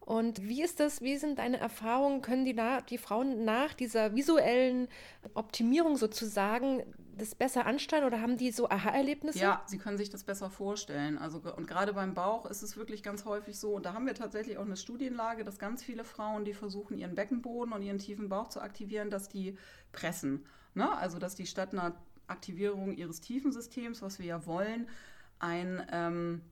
Und 0.00 0.42
wie 0.42 0.62
ist 0.62 0.80
das, 0.80 1.02
wie 1.02 1.16
sind 1.18 1.38
deine 1.38 1.58
Erfahrungen? 1.58 2.20
Können 2.20 2.44
die, 2.44 2.56
die 2.88 2.98
Frauen 2.98 3.44
nach 3.44 3.74
dieser 3.74 4.14
visuellen 4.16 4.88
Optimierung 5.34 5.96
sozusagen 5.96 6.82
das 7.16 7.34
besser 7.34 7.66
anstellen 7.66 8.04
oder 8.04 8.20
haben 8.20 8.36
die 8.36 8.50
so 8.50 8.68
Aha-Erlebnisse? 8.68 9.38
Ja, 9.38 9.62
sie 9.66 9.78
können 9.78 9.98
sich 9.98 10.10
das 10.10 10.24
besser 10.24 10.50
vorstellen. 10.50 11.18
Also, 11.18 11.40
und 11.56 11.68
gerade 11.68 11.92
beim 11.92 12.14
Bauch 12.14 12.46
ist 12.46 12.62
es 12.62 12.76
wirklich 12.76 13.02
ganz 13.02 13.24
häufig 13.24 13.58
so, 13.58 13.74
und 13.74 13.86
da 13.86 13.92
haben 13.92 14.06
wir 14.06 14.14
tatsächlich 14.14 14.58
auch 14.58 14.64
eine 14.64 14.76
Studienlage, 14.76 15.44
dass 15.44 15.58
ganz 15.58 15.84
viele 15.84 16.02
Frauen, 16.02 16.44
die 16.44 16.54
versuchen, 16.54 16.98
ihren 16.98 17.14
Beckenboden 17.14 17.72
und 17.72 17.82
ihren 17.82 17.98
tiefen 17.98 18.28
Bauch 18.28 18.48
zu 18.48 18.60
aktivieren, 18.60 19.10
dass 19.10 19.28
die 19.28 19.56
pressen. 19.92 20.44
Ne? 20.74 20.90
Also, 20.96 21.18
dass 21.18 21.34
die 21.34 21.46
statt 21.46 21.72
einer 21.72 21.94
Aktivierung 22.26 22.94
ihres 22.94 23.20
Tiefensystems, 23.20 24.02
was 24.02 24.18
wir 24.18 24.26
ja 24.26 24.46
wollen, 24.46 24.88
ein 25.40 25.84
ähm, 25.90 26.42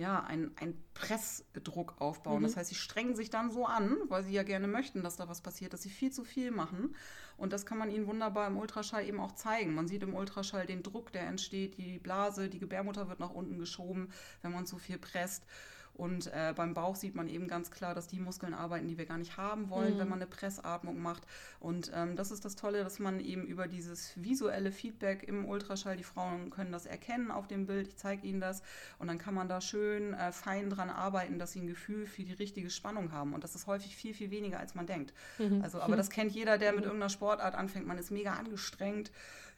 ja, 0.00 0.24
ein, 0.24 0.50
ein 0.56 0.82
Pressdruck 0.94 2.00
aufbauen. 2.00 2.40
Mhm. 2.40 2.44
Das 2.44 2.56
heißt, 2.56 2.70
sie 2.70 2.74
strengen 2.74 3.14
sich 3.14 3.28
dann 3.28 3.50
so 3.50 3.66
an, 3.66 3.98
weil 4.08 4.24
sie 4.24 4.32
ja 4.32 4.42
gerne 4.42 4.66
möchten, 4.66 5.02
dass 5.02 5.16
da 5.16 5.28
was 5.28 5.42
passiert, 5.42 5.74
dass 5.74 5.82
sie 5.82 5.90
viel 5.90 6.10
zu 6.10 6.24
viel 6.24 6.50
machen. 6.50 6.96
Und 7.36 7.52
das 7.52 7.66
kann 7.66 7.76
man 7.76 7.90
ihnen 7.90 8.06
wunderbar 8.06 8.46
im 8.46 8.56
Ultraschall 8.56 9.06
eben 9.06 9.20
auch 9.20 9.32
zeigen. 9.32 9.74
Man 9.74 9.88
sieht 9.88 10.02
im 10.02 10.14
Ultraschall 10.14 10.64
den 10.64 10.82
Druck, 10.82 11.12
der 11.12 11.26
entsteht, 11.26 11.76
die 11.76 11.98
Blase, 11.98 12.48
die 12.48 12.58
Gebärmutter 12.58 13.10
wird 13.10 13.20
nach 13.20 13.30
unten 13.30 13.58
geschoben, 13.58 14.10
wenn 14.40 14.52
man 14.52 14.64
zu 14.64 14.78
viel 14.78 14.96
presst. 14.96 15.44
Und 15.94 16.28
äh, 16.28 16.54
beim 16.56 16.72
Bauch 16.72 16.96
sieht 16.96 17.14
man 17.14 17.28
eben 17.28 17.46
ganz 17.46 17.70
klar, 17.70 17.94
dass 17.94 18.06
die 18.06 18.20
Muskeln 18.20 18.54
arbeiten, 18.54 18.88
die 18.88 18.96
wir 18.96 19.04
gar 19.04 19.18
nicht 19.18 19.36
haben 19.36 19.68
wollen, 19.68 19.94
mhm. 19.94 19.98
wenn 19.98 20.08
man 20.08 20.18
eine 20.18 20.26
Pressatmung 20.26 21.00
macht. 21.00 21.26
Und 21.58 21.90
ähm, 21.94 22.16
das 22.16 22.30
ist 22.30 22.44
das 22.44 22.56
Tolle, 22.56 22.82
dass 22.82 22.98
man 22.98 23.20
eben 23.20 23.44
über 23.44 23.68
dieses 23.68 24.12
visuelle 24.16 24.72
Feedback 24.72 25.24
im 25.24 25.44
Ultraschall, 25.44 25.96
die 25.96 26.04
Frauen 26.04 26.50
können 26.50 26.72
das 26.72 26.86
erkennen 26.86 27.30
auf 27.30 27.48
dem 27.48 27.66
Bild, 27.66 27.88
ich 27.88 27.96
zeige 27.96 28.26
ihnen 28.26 28.40
das. 28.40 28.62
Und 28.98 29.08
dann 29.08 29.18
kann 29.18 29.34
man 29.34 29.48
da 29.48 29.60
schön 29.60 30.14
äh, 30.14 30.32
fein 30.32 30.70
dran 30.70 30.88
arbeiten, 30.88 31.38
dass 31.38 31.52
sie 31.52 31.60
ein 31.60 31.66
Gefühl 31.66 32.06
für 32.06 32.22
die 32.22 32.32
richtige 32.32 32.70
Spannung 32.70 33.12
haben. 33.12 33.34
Und 33.34 33.44
das 33.44 33.54
ist 33.54 33.66
häufig 33.66 33.94
viel, 33.94 34.14
viel 34.14 34.30
weniger, 34.30 34.58
als 34.58 34.74
man 34.74 34.86
denkt. 34.86 35.12
Mhm. 35.38 35.60
Also, 35.62 35.80
aber 35.82 35.96
das 35.98 36.08
kennt 36.08 36.32
jeder, 36.32 36.56
der 36.56 36.72
mit 36.72 36.84
irgendeiner 36.84 37.10
Sportart 37.10 37.54
anfängt. 37.54 37.86
Man 37.86 37.98
ist 37.98 38.10
mega 38.10 38.34
angestrengt 38.34 39.10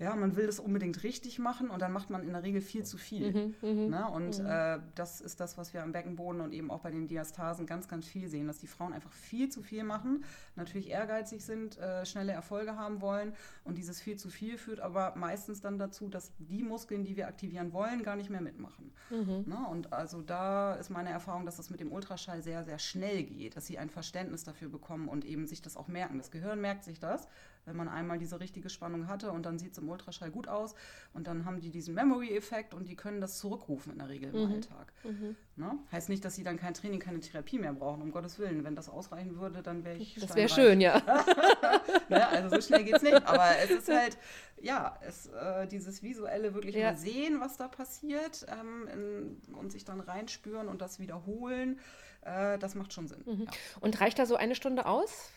ja, 0.02 0.16
man 0.16 0.36
will 0.36 0.46
das 0.46 0.58
unbedingt 0.58 1.02
richtig 1.04 1.38
machen 1.38 1.70
und 1.70 1.80
dann 1.80 1.92
macht 1.92 2.10
man 2.10 2.22
in 2.22 2.32
der 2.32 2.42
Regel 2.42 2.60
viel 2.60 2.84
zu 2.84 2.98
viel. 2.98 3.32
Mhm, 3.32 3.54
mhm 3.62 3.88
ne? 3.88 4.08
Und 4.10 4.40
mhm. 4.40 4.46
äh, 4.46 4.78
das 4.94 5.20
ist 5.20 5.40
das, 5.40 5.56
was 5.56 5.72
wir 5.72 5.82
am 5.82 5.92
Beckenboden 5.92 6.40
und 6.40 6.52
eben 6.52 6.70
auch 6.70 6.80
bei 6.80 6.90
den 6.90 7.06
Diastasen 7.06 7.66
ganz, 7.66 7.88
ganz 7.88 8.06
viel 8.06 8.28
sehen, 8.28 8.46
dass 8.46 8.58
die 8.58 8.66
Frauen 8.66 8.92
einfach 8.92 9.12
viel 9.12 9.48
zu 9.48 9.62
viel 9.62 9.84
machen, 9.84 10.24
natürlich 10.56 10.90
ehrgeizig 10.90 11.44
sind, 11.44 11.78
äh, 11.78 12.04
schnelle 12.04 12.32
Erfolge 12.32 12.76
haben 12.76 13.00
wollen 13.00 13.32
und 13.64 13.78
dieses 13.78 14.00
viel 14.00 14.16
zu 14.16 14.28
viel 14.28 14.58
führt 14.58 14.80
aber 14.80 15.14
meistens 15.16 15.60
dann 15.60 15.78
dazu, 15.78 16.08
dass 16.08 16.32
die 16.38 16.62
Muskeln, 16.62 17.04
die 17.04 17.16
wir 17.16 17.28
aktivieren 17.28 17.72
wollen, 17.72 18.02
gar 18.02 18.16
nicht 18.16 18.30
mehr 18.30 18.40
mitmachen. 18.40 18.92
Mhm. 19.10 19.44
Ne? 19.46 19.66
Und 19.70 19.92
also 19.92 20.20
da 20.20 20.74
ist 20.74 20.90
meine 20.90 21.10
Erfahrung, 21.10 21.46
dass 21.46 21.56
das 21.56 21.70
mit 21.70 21.80
dem 21.80 21.92
Ultraschall 21.92 22.42
sehr, 22.42 22.64
sehr 22.64 22.78
schnell 22.78 23.22
geht, 23.22 23.56
dass 23.56 23.66
sie 23.66 23.78
ein 23.78 23.88
Verständnis 23.88 24.42
dafür 24.42 24.68
bekommen 24.68 25.08
und 25.08 25.24
eben 25.24 25.46
sich 25.46 25.62
das 25.62 25.76
auch 25.76 25.88
merken. 25.88 26.18
Das 26.18 26.30
Gehirn 26.30 26.60
merkt 26.60 26.84
sich 26.84 26.98
das, 26.98 27.28
wenn 27.64 27.76
man 27.76 27.88
einmal 27.88 28.18
diese 28.18 28.40
richtige 28.40 28.68
Spannung 28.68 29.08
hatte 29.08 29.30
und 29.30 29.46
dann 29.46 29.58
sieht 29.58 29.72
es 29.72 29.78
im 29.78 29.88
Ultraschall 29.88 30.30
gut 30.30 30.48
aus 30.48 30.74
und 31.12 31.26
dann 31.26 31.44
haben 31.44 31.60
die 31.60 31.70
diesen 31.70 31.94
Memory-Effekt 31.94 32.74
und 32.74 32.88
die 32.88 32.96
können 32.96 33.20
das 33.20 33.38
zurückrufen 33.38 33.92
in 33.92 33.98
der 33.98 34.08
Regel 34.08 34.34
im 34.34 34.46
mhm. 34.46 34.54
Alltag. 34.54 34.92
Mhm. 35.04 35.36
Ne? 35.56 35.78
Heißt 35.92 36.08
nicht, 36.08 36.24
dass 36.24 36.34
sie 36.34 36.42
dann 36.42 36.56
kein 36.56 36.74
Training, 36.74 36.98
keine 36.98 37.20
Therapie 37.20 37.58
mehr 37.58 37.72
brauchen, 37.72 38.02
um 38.02 38.10
Gottes 38.10 38.38
Willen. 38.38 38.64
Wenn 38.64 38.74
das 38.74 38.88
ausreichen 38.88 39.38
würde, 39.38 39.62
dann 39.62 39.84
wäre 39.84 39.96
ich 39.96 40.14
Das 40.14 40.34
wäre 40.34 40.48
schön, 40.48 40.80
ja. 40.80 40.98
ne? 42.08 42.28
Also 42.28 42.56
so 42.56 42.60
schnell 42.62 42.84
geht 42.84 42.96
es 42.96 43.02
nicht, 43.02 43.26
aber 43.26 43.58
es 43.62 43.70
ist 43.70 43.88
halt, 43.88 44.16
ja, 44.60 44.96
es, 45.06 45.26
äh, 45.26 45.66
dieses 45.66 46.02
visuelle 46.02 46.54
wirklich 46.54 46.74
ja. 46.74 46.92
mal 46.92 46.96
sehen, 46.96 47.40
was 47.40 47.56
da 47.56 47.68
passiert 47.68 48.46
ähm, 48.48 48.88
in, 48.92 49.54
und 49.54 49.70
sich 49.72 49.84
dann 49.84 50.00
reinspüren 50.00 50.68
und 50.68 50.80
das 50.80 50.98
wiederholen, 50.98 51.78
äh, 52.22 52.58
das 52.58 52.74
macht 52.74 52.92
schon 52.92 53.08
Sinn. 53.08 53.22
Mhm. 53.24 53.44
Ja. 53.44 53.50
Und 53.80 54.00
reicht 54.00 54.18
da 54.18 54.26
so 54.26 54.36
eine 54.36 54.54
Stunde 54.54 54.86
aus? 54.86 55.30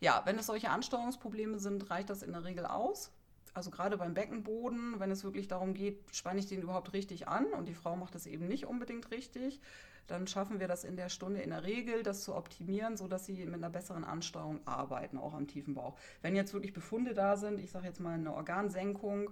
Ja, 0.00 0.22
wenn 0.24 0.38
es 0.38 0.46
solche 0.46 0.70
Ansteuerungsprobleme 0.70 1.58
sind, 1.58 1.90
reicht 1.90 2.10
das 2.10 2.22
in 2.22 2.32
der 2.32 2.44
Regel 2.44 2.66
aus. 2.66 3.10
Also 3.54 3.70
gerade 3.70 3.96
beim 3.96 4.12
Beckenboden, 4.12 5.00
wenn 5.00 5.10
es 5.10 5.24
wirklich 5.24 5.48
darum 5.48 5.72
geht, 5.72 5.98
spanne 6.14 6.40
ich 6.40 6.46
den 6.46 6.60
überhaupt 6.60 6.92
richtig 6.92 7.26
an 7.26 7.46
und 7.46 7.66
die 7.66 7.74
Frau 7.74 7.96
macht 7.96 8.14
das 8.14 8.26
eben 8.26 8.46
nicht 8.46 8.66
unbedingt 8.66 9.10
richtig, 9.10 9.60
dann 10.06 10.26
schaffen 10.26 10.60
wir 10.60 10.68
das 10.68 10.84
in 10.84 10.96
der 10.96 11.08
Stunde 11.08 11.40
in 11.40 11.50
der 11.50 11.64
Regel, 11.64 12.02
das 12.02 12.22
zu 12.22 12.34
optimieren, 12.34 12.98
sodass 12.98 13.24
sie 13.24 13.46
mit 13.46 13.54
einer 13.54 13.70
besseren 13.70 14.04
Ansteuerung 14.04 14.60
arbeiten, 14.66 15.16
auch 15.16 15.32
am 15.32 15.48
tiefen 15.48 15.74
Bauch. 15.74 15.96
Wenn 16.20 16.36
jetzt 16.36 16.52
wirklich 16.52 16.74
Befunde 16.74 17.14
da 17.14 17.36
sind, 17.36 17.58
ich 17.58 17.70
sage 17.70 17.86
jetzt 17.86 17.98
mal 17.98 18.14
eine 18.14 18.34
Organsenkung 18.34 19.30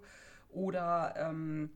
oder 0.50 1.14
ähm, 1.18 1.70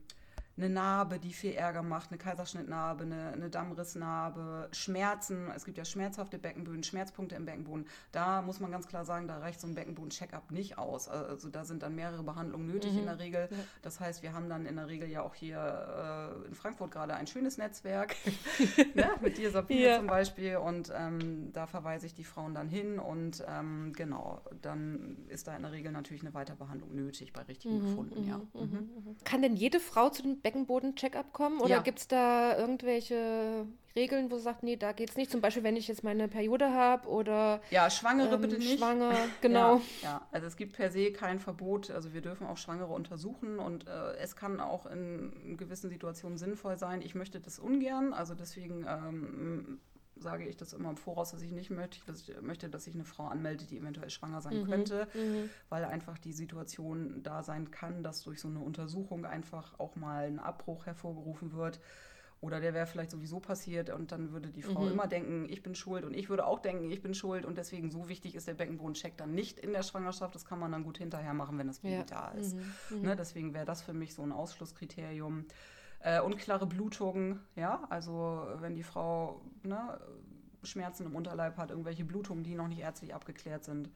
eine 0.59 0.69
Narbe, 0.69 1.19
die 1.19 1.33
viel 1.33 1.53
Ärger 1.53 1.83
macht, 1.83 2.11
eine 2.11 2.17
Kaiserschnittnarbe, 2.17 3.03
eine, 3.03 3.31
eine 3.31 3.49
Dammrissnarbe, 3.49 4.69
Schmerzen. 4.71 5.49
Es 5.55 5.65
gibt 5.65 5.77
ja 5.77 5.85
schmerzhafte 5.85 6.37
Beckenböden, 6.37 6.83
Schmerzpunkte 6.83 7.35
im 7.35 7.45
Beckenboden. 7.45 7.85
Da 8.11 8.41
muss 8.41 8.59
man 8.59 8.71
ganz 8.71 8.87
klar 8.87 9.05
sagen, 9.05 9.27
da 9.27 9.39
reicht 9.39 9.61
so 9.61 9.67
ein 9.67 9.75
Beckenboden-Check-up 9.75 10.51
nicht 10.51 10.77
aus. 10.77 11.07
Also 11.07 11.49
da 11.49 11.63
sind 11.63 11.81
dann 11.81 11.95
mehrere 11.95 12.23
Behandlungen 12.23 12.67
nötig 12.67 12.93
mhm. 12.93 12.99
in 12.99 13.05
der 13.05 13.19
Regel. 13.19 13.49
Das 13.81 13.99
heißt, 13.99 14.21
wir 14.21 14.33
haben 14.33 14.49
dann 14.49 14.65
in 14.65 14.75
der 14.75 14.87
Regel 14.87 15.09
ja 15.09 15.21
auch 15.21 15.33
hier 15.33 16.43
äh, 16.43 16.47
in 16.47 16.53
Frankfurt 16.53 16.91
gerade 16.91 17.13
ein 17.13 17.27
schönes 17.27 17.57
Netzwerk 17.57 18.15
ne? 18.95 19.11
mit 19.21 19.37
dir, 19.37 19.51
Sabine 19.51 19.81
ja. 19.81 19.97
zum 19.97 20.07
Beispiel. 20.07 20.57
Und 20.57 20.91
ähm, 20.95 21.51
da 21.53 21.67
verweise 21.67 22.05
ich 22.05 22.13
die 22.13 22.25
Frauen 22.25 22.53
dann 22.53 22.67
hin 22.67 22.99
und 22.99 23.43
ähm, 23.47 23.93
genau, 23.95 24.41
dann 24.61 25.17
ist 25.29 25.47
da 25.47 25.55
in 25.55 25.61
der 25.61 25.71
Regel 25.71 25.91
natürlich 25.91 26.21
eine 26.21 26.33
Weiterbehandlung 26.33 26.93
nötig 26.93 27.31
bei 27.31 27.43
richtigen 27.43 27.77
mhm. 27.77 27.81
Befunden. 27.81 28.27
Ja. 28.27 28.37
Mhm. 28.37 28.49
mhm. 28.53 28.71
mhm. 28.71 29.15
Kann 29.23 29.41
denn 29.41 29.55
jede 29.55 29.79
Frau 29.79 30.09
zu 30.09 30.21
den 30.21 30.41
Beckenboden-Check-up 30.49 31.31
kommen? 31.33 31.59
Oder 31.59 31.75
ja. 31.75 31.81
gibt 31.81 31.99
es 31.99 32.07
da 32.07 32.57
irgendwelche 32.57 33.67
Regeln, 33.95 34.31
wo 34.31 34.35
du 34.35 34.41
sagst, 34.41 34.63
nee, 34.63 34.75
da 34.75 34.91
geht 34.91 35.09
es 35.09 35.17
nicht? 35.17 35.29
Zum 35.29 35.41
Beispiel, 35.41 35.63
wenn 35.63 35.75
ich 35.75 35.87
jetzt 35.87 36.03
meine 36.03 36.27
Periode 36.27 36.71
habe 36.73 37.07
oder. 37.07 37.61
Ja, 37.69 37.89
Schwangere 37.89 38.35
ähm, 38.35 38.41
bitte 38.41 38.57
nicht. 38.57 38.79
Schwanger, 38.79 39.13
genau. 39.41 39.75
Ja, 39.75 39.81
ja, 40.03 40.27
also 40.31 40.47
es 40.47 40.55
gibt 40.57 40.73
per 40.73 40.91
se 40.91 41.11
kein 41.11 41.39
Verbot. 41.39 41.91
Also 41.91 42.13
wir 42.13 42.21
dürfen 42.21 42.47
auch 42.47 42.57
Schwangere 42.57 42.93
untersuchen 42.93 43.59
und 43.59 43.87
äh, 43.87 44.15
es 44.19 44.35
kann 44.35 44.59
auch 44.59 44.85
in 44.85 45.55
gewissen 45.57 45.89
Situationen 45.89 46.37
sinnvoll 46.37 46.77
sein. 46.77 47.01
Ich 47.01 47.15
möchte 47.15 47.39
das 47.39 47.59
ungern, 47.59 48.13
also 48.13 48.33
deswegen 48.33 48.85
ähm, 48.87 49.79
sage 50.19 50.47
ich 50.47 50.57
das 50.57 50.73
immer 50.73 50.89
im 50.89 50.97
Voraus, 50.97 51.31
dass 51.31 51.41
ich 51.41 51.51
nicht 51.51 51.69
möchte, 51.69 51.99
dass 52.05 52.27
ich 52.27 52.41
möchte, 52.41 52.69
dass 52.69 52.85
sich 52.85 52.95
eine 52.95 53.05
Frau 53.05 53.27
anmeldet, 53.27 53.71
die 53.71 53.77
eventuell 53.77 54.09
schwanger 54.09 54.41
sein 54.41 54.61
mhm. 54.61 54.65
könnte, 54.65 55.07
mhm. 55.13 55.49
weil 55.69 55.85
einfach 55.85 56.17
die 56.17 56.33
Situation 56.33 57.21
da 57.23 57.43
sein 57.43 57.71
kann, 57.71 58.03
dass 58.03 58.23
durch 58.23 58.39
so 58.39 58.47
eine 58.47 58.59
Untersuchung 58.59 59.25
einfach 59.25 59.79
auch 59.79 59.95
mal 59.95 60.25
ein 60.25 60.39
Abbruch 60.39 60.85
hervorgerufen 60.85 61.53
wird. 61.53 61.79
Oder 62.41 62.61
der 62.61 62.73
wäre 62.73 62.87
vielleicht 62.87 63.11
sowieso 63.11 63.41
passiert 63.41 63.89
und 63.89 64.13
dann 64.13 64.31
würde 64.31 64.49
die 64.49 64.61
Frau 64.61 64.81
mhm. 64.81 64.91
immer 64.91 65.07
denken, 65.07 65.47
ich 65.49 65.61
bin 65.61 65.75
schuld 65.75 66.05
und 66.05 66.15
ich 66.15 66.29
würde 66.29 66.45
auch 66.45 66.59
denken, 66.59 66.89
ich 66.89 67.01
bin 67.01 67.13
schuld 67.13 67.45
und 67.45 67.57
deswegen 67.57 67.91
so 67.91 68.07
wichtig 68.07 68.33
ist 68.33 68.47
der 68.47 68.53
Beckenbodencheck 68.53 69.17
dann 69.17 69.33
nicht 69.33 69.59
in 69.59 69.73
der 69.73 69.83
Schwangerschaft. 69.83 70.35
Das 70.35 70.45
kann 70.45 70.57
man 70.57 70.71
dann 70.71 70.83
gut 70.83 70.99
hinterher 70.99 71.33
machen, 71.33 71.57
wenn 71.57 71.67
das 71.67 71.79
Baby 71.79 71.95
ja. 71.95 72.03
da 72.03 72.29
ist. 72.29 72.55
Mhm. 72.55 72.97
Mhm. 72.97 73.01
Ne, 73.01 73.15
deswegen 73.17 73.53
wäre 73.53 73.65
das 73.65 73.81
für 73.81 73.93
mich 73.93 74.13
so 74.13 74.21
ein 74.21 74.31
Ausschlusskriterium. 74.31 75.47
Äh, 76.01 76.21
unklare 76.21 76.65
Blutungen, 76.65 77.41
ja, 77.55 77.83
also 77.89 78.47
wenn 78.59 78.73
die 78.75 78.83
Frau 78.83 79.41
ne, 79.63 79.99
Schmerzen 80.63 81.05
im 81.05 81.15
Unterleib 81.15 81.57
hat, 81.57 81.71
irgendwelche 81.71 82.05
Blutungen, 82.05 82.43
die 82.43 82.55
noch 82.55 82.67
nicht 82.67 82.79
ärztlich 82.79 83.13
abgeklärt 83.13 83.65
sind. 83.65 83.89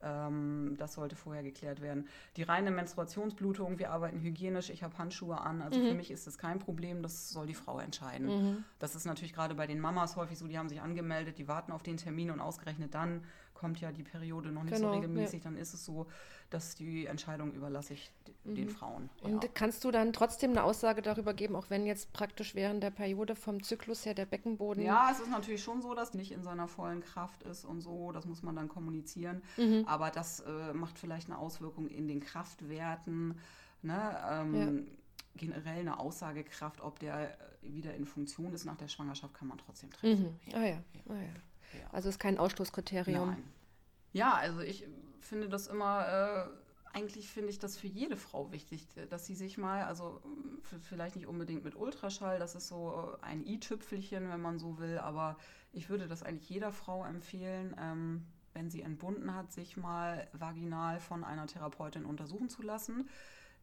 Ähm, 0.00 0.76
das 0.78 0.94
sollte 0.94 1.16
vorher 1.16 1.42
geklärt 1.42 1.80
werden. 1.80 2.06
Die 2.36 2.42
reine 2.42 2.70
Menstruationsblutung, 2.70 3.78
wir 3.78 3.90
arbeiten 3.90 4.20
hygienisch, 4.20 4.70
ich 4.70 4.82
habe 4.82 4.96
Handschuhe 4.96 5.40
an. 5.40 5.60
Also 5.60 5.80
mhm. 5.80 5.88
für 5.88 5.94
mich 5.94 6.10
ist 6.10 6.26
das 6.26 6.38
kein 6.38 6.58
Problem, 6.58 7.02
das 7.02 7.30
soll 7.30 7.46
die 7.46 7.54
Frau 7.54 7.80
entscheiden. 7.80 8.26
Mhm. 8.26 8.64
Das 8.78 8.94
ist 8.94 9.06
natürlich 9.06 9.32
gerade 9.32 9.54
bei 9.54 9.66
den 9.66 9.80
Mamas 9.80 10.16
häufig 10.16 10.38
so, 10.38 10.46
die 10.46 10.58
haben 10.58 10.68
sich 10.68 10.80
angemeldet, 10.80 11.38
die 11.38 11.48
warten 11.48 11.72
auf 11.72 11.82
den 11.82 11.96
Termin 11.96 12.30
und 12.30 12.40
ausgerechnet 12.40 12.94
dann 12.94 13.24
kommt 13.58 13.80
ja 13.80 13.90
die 13.90 14.04
Periode 14.04 14.50
noch 14.50 14.62
nicht 14.62 14.76
genau, 14.76 14.92
so 14.92 14.94
regelmäßig, 14.94 15.42
ja. 15.42 15.50
dann 15.50 15.58
ist 15.58 15.74
es 15.74 15.84
so, 15.84 16.06
dass 16.48 16.76
die 16.76 17.06
Entscheidung 17.06 17.52
überlasse 17.52 17.94
ich 17.94 18.10
mhm. 18.44 18.54
den 18.54 18.68
Frauen. 18.70 19.10
Ja. 19.20 19.28
Und 19.28 19.54
kannst 19.54 19.84
du 19.84 19.90
dann 19.90 20.12
trotzdem 20.12 20.52
eine 20.52 20.62
Aussage 20.62 21.02
darüber 21.02 21.34
geben, 21.34 21.56
auch 21.56 21.68
wenn 21.68 21.84
jetzt 21.84 22.12
praktisch 22.12 22.54
während 22.54 22.82
der 22.82 22.90
Periode 22.90 23.34
vom 23.34 23.62
Zyklus 23.62 24.06
her 24.06 24.14
der 24.14 24.26
Beckenboden. 24.26 24.82
Ja, 24.82 25.10
es 25.10 25.18
ist 25.18 25.30
natürlich 25.30 25.62
schon 25.62 25.82
so, 25.82 25.94
dass 25.94 26.14
nicht 26.14 26.30
in 26.30 26.44
seiner 26.44 26.68
vollen 26.68 27.00
Kraft 27.00 27.42
ist 27.42 27.64
und 27.64 27.80
so, 27.80 28.12
das 28.12 28.26
muss 28.26 28.42
man 28.42 28.54
dann 28.54 28.68
kommunizieren. 28.68 29.42
Mhm. 29.56 29.84
Aber 29.86 30.10
das 30.10 30.40
äh, 30.40 30.72
macht 30.72 30.98
vielleicht 30.98 31.28
eine 31.28 31.38
Auswirkung 31.38 31.88
in 31.88 32.06
den 32.06 32.20
Kraftwerten. 32.20 33.38
Ne? 33.82 34.16
Ähm, 34.30 34.54
ja 34.54 34.92
generell 35.38 35.80
eine 35.80 36.00
Aussagekraft, 36.00 36.80
ob 36.80 36.98
der 36.98 37.38
wieder 37.62 37.94
in 37.94 38.04
Funktion 38.04 38.52
ist 38.52 38.64
nach 38.64 38.76
der 38.76 38.88
Schwangerschaft, 38.88 39.34
kann 39.34 39.48
man 39.48 39.58
trotzdem 39.58 39.90
treffen. 39.90 40.36
Mhm. 40.46 40.54
Ah 40.54 40.64
ja. 40.64 40.66
ja. 40.66 40.82
Ah, 41.08 41.14
ja. 41.14 41.28
Ja. 41.74 41.88
Also 41.92 42.08
ist 42.08 42.18
kein 42.18 42.38
Ausschlusskriterium. 42.38 43.30
Nein. 43.30 43.44
Ja, 44.12 44.34
also 44.34 44.60
ich 44.60 44.86
finde 45.20 45.48
das 45.48 45.66
immer, 45.66 46.06
äh, 46.06 46.96
eigentlich 46.96 47.30
finde 47.30 47.50
ich 47.50 47.58
das 47.58 47.76
für 47.76 47.86
jede 47.86 48.16
Frau 48.16 48.50
wichtig, 48.52 48.86
dass 49.10 49.26
sie 49.26 49.34
sich 49.34 49.58
mal, 49.58 49.84
also 49.84 50.20
vielleicht 50.88 51.16
nicht 51.16 51.26
unbedingt 51.26 51.64
mit 51.64 51.76
Ultraschall, 51.76 52.38
das 52.38 52.54
ist 52.54 52.68
so 52.68 53.16
ein 53.20 53.44
i-Tüpfelchen, 53.46 54.28
wenn 54.30 54.40
man 54.40 54.58
so 54.58 54.78
will, 54.78 54.98
aber 54.98 55.36
ich 55.72 55.90
würde 55.90 56.08
das 56.08 56.22
eigentlich 56.22 56.48
jeder 56.48 56.72
Frau 56.72 57.04
empfehlen, 57.04 57.76
ähm, 57.78 58.26
wenn 58.54 58.70
sie 58.70 58.82
entbunden 58.82 59.34
hat, 59.34 59.52
sich 59.52 59.76
mal 59.76 60.26
vaginal 60.32 60.98
von 61.00 61.22
einer 61.22 61.46
Therapeutin 61.46 62.04
untersuchen 62.04 62.48
zu 62.48 62.62
lassen. 62.62 63.08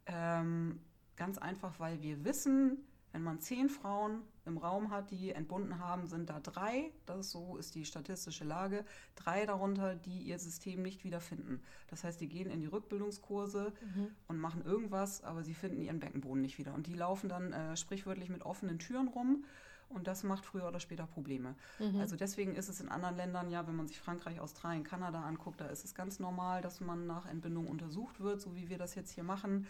Ähm, 0.05 0.79
ganz 1.15 1.38
einfach, 1.38 1.79
weil 1.79 2.01
wir 2.01 2.24
wissen, 2.24 2.77
Wenn 3.15 3.24
man 3.24 3.39
zehn 3.39 3.69
Frauen 3.69 4.24
im 4.45 4.57
Raum 4.57 4.91
hat, 4.91 5.10
die 5.10 5.31
entbunden 5.31 5.79
haben, 5.79 6.05
sind 6.05 6.29
da 6.29 6.41
drei, 6.41 6.91
das 7.05 7.31
so 7.31 7.55
ist 7.55 7.74
die 7.74 7.86
statistische 7.86 8.43
Lage, 8.43 8.84
drei 9.15 9.45
darunter, 9.45 9.95
die 9.95 10.24
ihr 10.24 10.38
System 10.38 10.81
nicht 10.81 11.05
wiederfinden. 11.05 11.62
Das 11.88 12.03
heißt, 12.03 12.19
die 12.19 12.27
gehen 12.27 12.50
in 12.50 12.60
die 12.60 12.65
Rückbildungskurse 12.65 13.72
mhm. 13.79 14.07
und 14.27 14.38
machen 14.38 14.65
irgendwas, 14.65 15.24
aber 15.24 15.43
sie 15.43 15.53
finden 15.53 15.81
ihren 15.81 16.01
Beckenboden 16.01 16.41
nicht 16.41 16.57
wieder. 16.57 16.74
Und 16.74 16.88
die 16.88 16.93
laufen 16.93 17.29
dann 17.29 17.53
äh, 17.53 17.77
sprichwörtlich 17.77 18.27
mit 18.27 18.45
offenen 18.45 18.79
Türen 18.79 19.07
rum 19.07 19.45
und 19.89 20.08
das 20.08 20.24
macht 20.24 20.46
früher 20.46 20.68
oder 20.68 20.80
später 20.80 21.06
Probleme. 21.06 21.56
Mhm. 21.80 22.00
Also 22.00 22.15
deswegen 22.15 22.56
ist 22.56 22.70
es 22.70 22.80
in 22.80 22.89
anderen 22.89 23.15
Ländern 23.15 23.50
ja, 23.50 23.68
wenn 23.68 23.75
man 23.75 23.88
sich 23.88 24.00
Frankreich, 24.00 24.39
Australien, 24.39 24.84
Kanada 24.84 25.22
anguckt, 25.22 25.62
da 25.62 25.68
ist 25.68 25.86
es 25.86 25.96
ganz 25.96 26.20
normal, 26.20 26.62
dass 26.62 26.82
man 26.82 27.06
nach 27.08 27.25
Entbindung 27.25 27.68
untersucht 27.68 28.20
wird, 28.20 28.42
so 28.42 28.56
wie 28.56 28.70
wir 28.70 28.77
das 28.77 28.96
jetzt 28.96 29.12
hier 29.12 29.24
machen. 29.24 29.68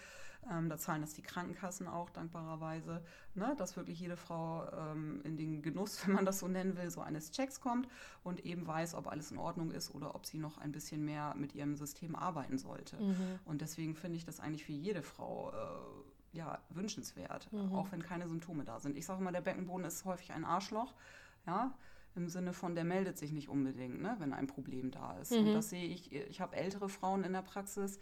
Ähm, 0.52 0.70
da 0.70 0.78
zahlen 0.78 1.02
das 1.02 1.14
die 1.14 1.22
Krankenkassen 1.22 1.88
auch 1.88 2.10
dankbarerweise, 2.10 3.02
ne, 3.34 3.56
dass 3.58 3.78
wirklich 3.78 4.00
jede 4.00 4.16
Frau 4.16 4.68
ähm, 4.72 5.22
in 5.24 5.38
den 5.38 5.62
Genuss, 5.62 6.00
wenn 6.06 6.14
man 6.14 6.26
das 6.26 6.40
so 6.40 6.48
nennen 6.48 6.78
will, 6.78 6.90
so 6.90 7.02
eines 7.02 7.32
Checks 7.32 7.60
kommt 7.60 7.88
und 8.24 8.46
eben 8.46 8.68
weiß, 8.68 8.94
ob 8.96 9.08
alles 9.08 9.32
in 9.32 9.38
Ordnung 9.38 9.72
ist 9.72 9.94
oder 9.96 10.14
ob 10.16 10.26
sie 10.26 10.38
noch 10.38 10.58
ein 10.58 10.72
bisschen 10.72 11.04
mehr 11.04 11.34
mit 11.36 11.56
ihrem 11.56 11.76
System 11.76 12.16
arbeiten 12.16 12.58
sollte. 12.58 12.98
Mhm. 12.98 13.40
Und 13.46 13.62
deswegen 13.62 13.96
finde 13.96 14.18
ich 14.18 14.26
das 14.26 14.40
eigentlich 14.40 14.66
für 14.66 14.74
jede 14.74 15.02
Frau 15.02 15.52
äh, 15.52 16.05
ja, 16.36 16.60
wünschenswert, 16.70 17.52
mhm. 17.52 17.74
auch 17.74 17.92
wenn 17.92 18.04
keine 18.04 18.28
Symptome 18.28 18.64
da 18.64 18.80
sind. 18.80 18.98
Ich 18.98 19.06
sage 19.06 19.24
mal, 19.24 19.32
der 19.32 19.42
Beckenboden 19.42 19.86
ist 19.86 20.06
häufig 20.06 20.32
ein 20.32 20.46
Arschloch, 20.46 20.94
ja, 21.48 21.74
im 22.16 22.30
Sinne 22.30 22.54
von, 22.54 22.76
der 22.76 22.84
meldet 22.84 23.18
sich 23.18 23.32
nicht 23.32 23.50
unbedingt, 23.50 24.02
ne, 24.02 24.16
wenn 24.20 24.34
ein 24.34 24.48
Problem 24.48 24.92
da 24.92 25.18
ist. 25.18 25.32
Mhm. 25.32 25.40
Und 25.40 25.54
das 25.54 25.70
sehe 25.70 25.86
ich, 25.86 26.14
ich 26.14 26.42
habe 26.42 26.56
ältere 26.56 26.90
Frauen 26.90 27.24
in 27.24 27.34
der 27.34 27.42
Praxis, 27.42 28.00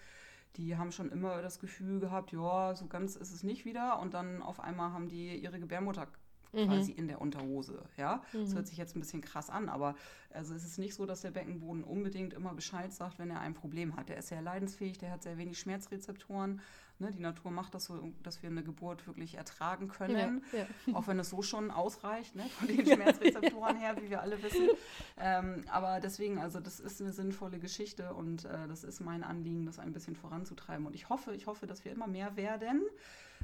die 0.56 0.78
haben 0.78 0.92
schon 0.92 1.12
immer 1.12 1.42
das 1.42 1.60
Gefühl 1.60 2.00
gehabt, 2.00 2.32
ja, 2.32 2.76
so 2.76 2.86
ganz 2.88 3.16
ist 3.16 3.34
es 3.34 3.44
nicht 3.44 3.66
wieder. 3.66 4.00
Und 4.00 4.14
dann 4.14 4.42
auf 4.42 4.60
einmal 4.60 4.92
haben 4.92 5.08
die 5.08 5.36
ihre 5.36 5.60
Gebärmutter 5.60 6.08
mhm. 6.52 6.68
quasi 6.68 6.92
in 6.92 7.08
der 7.08 7.22
Unterhose. 7.22 7.84
Ja, 7.98 8.22
mhm. 8.34 8.42
das 8.42 8.56
hört 8.56 8.68
sich 8.68 8.78
jetzt 8.78 8.96
ein 8.96 9.00
bisschen 9.00 9.22
krass 9.22 9.50
an, 9.50 9.70
aber 9.70 9.96
also 10.32 10.54
es 10.54 10.64
ist 10.64 10.78
nicht 10.78 10.94
so, 10.94 11.06
dass 11.06 11.22
der 11.22 11.32
Beckenboden 11.32 11.84
unbedingt 11.84 12.34
immer 12.34 12.54
Bescheid 12.54 12.94
sagt, 12.94 13.20
wenn 13.20 13.32
er 13.32 13.40
ein 13.40 13.54
Problem 13.54 13.96
hat. 13.96 14.10
Der 14.10 14.18
ist 14.18 14.28
sehr 14.28 14.42
leidensfähig, 14.42 14.98
der 15.00 15.12
hat 15.12 15.24
sehr 15.24 15.38
wenig 15.38 15.60
Schmerzrezeptoren. 15.60 16.62
Ne, 17.00 17.12
die 17.12 17.20
Natur 17.20 17.50
macht 17.50 17.74
das 17.74 17.86
so, 17.86 18.14
dass 18.22 18.44
wir 18.44 18.50
eine 18.50 18.64
Geburt 18.64 19.08
wirklich 19.08 19.36
ertragen 19.36 19.88
können, 19.88 20.44
ja, 20.54 20.60
ja. 20.60 20.96
auch 20.96 21.08
wenn 21.08 21.18
es 21.18 21.32
so 21.32 21.42
schon 21.42 21.72
ausreicht, 21.72 22.36
ne, 22.36 22.44
von 22.44 22.68
den 22.76 22.86
Schmerzrezeptoren 22.86 23.78
her, 23.78 23.96
wie 24.00 24.12
wir 24.12 24.22
alle 24.22 24.42
wissen. 24.44 24.70
Ähm, 25.18 25.66
aber 25.72 26.00
deswegen, 26.00 26.38
also 26.38 26.60
das 26.60 26.80
ist 26.80 27.02
eine 27.02 27.12
sinnvolle 27.12 27.60
Geschichte 27.60 28.14
und 28.14 28.46
äh, 28.46 28.68
das 28.68 28.84
ist 28.84 29.02
mein 29.02 29.24
Anliegen, 29.24 29.66
das 29.66 29.80
ein 29.80 29.92
bisschen 29.92 30.16
voranzutreiben. 30.16 30.86
Und 30.86 30.94
ich 30.94 31.10
hoffe, 31.10 31.34
ich 31.34 31.48
hoffe, 31.48 31.66
dass 31.66 31.84
wir 31.84 31.92
immer 31.92 32.08
mehr 32.08 32.38
werden, 32.38 32.84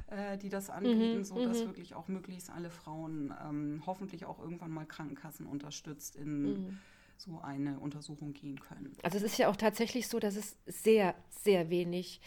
äh, 0.06 0.38
die 0.38 0.48
das 0.48 0.70
anbieten, 0.70 1.18
mhm, 1.18 1.24
sodass 1.24 1.60
mhm. 1.60 1.66
wirklich 1.66 1.94
auch 1.94 2.06
möglichst 2.06 2.50
alle 2.50 2.70
Frauen 2.70 3.34
ähm, 3.44 3.82
hoffentlich 3.84 4.26
auch 4.26 4.38
irgendwann 4.38 4.70
mal 4.70 4.86
Krankenkassen 4.86 5.46
unterstützt 5.46 6.14
in 6.14 6.42
mhm 6.42 6.78
so 7.20 7.38
eine 7.42 7.78
Untersuchung 7.78 8.32
gehen 8.32 8.58
können. 8.58 8.96
Also 9.02 9.18
es 9.18 9.22
ist 9.22 9.36
ja 9.36 9.48
auch 9.48 9.56
tatsächlich 9.56 10.08
so, 10.08 10.18
dass 10.18 10.36
es 10.36 10.56
sehr, 10.66 11.14
sehr 11.28 11.68
wenig 11.68 12.20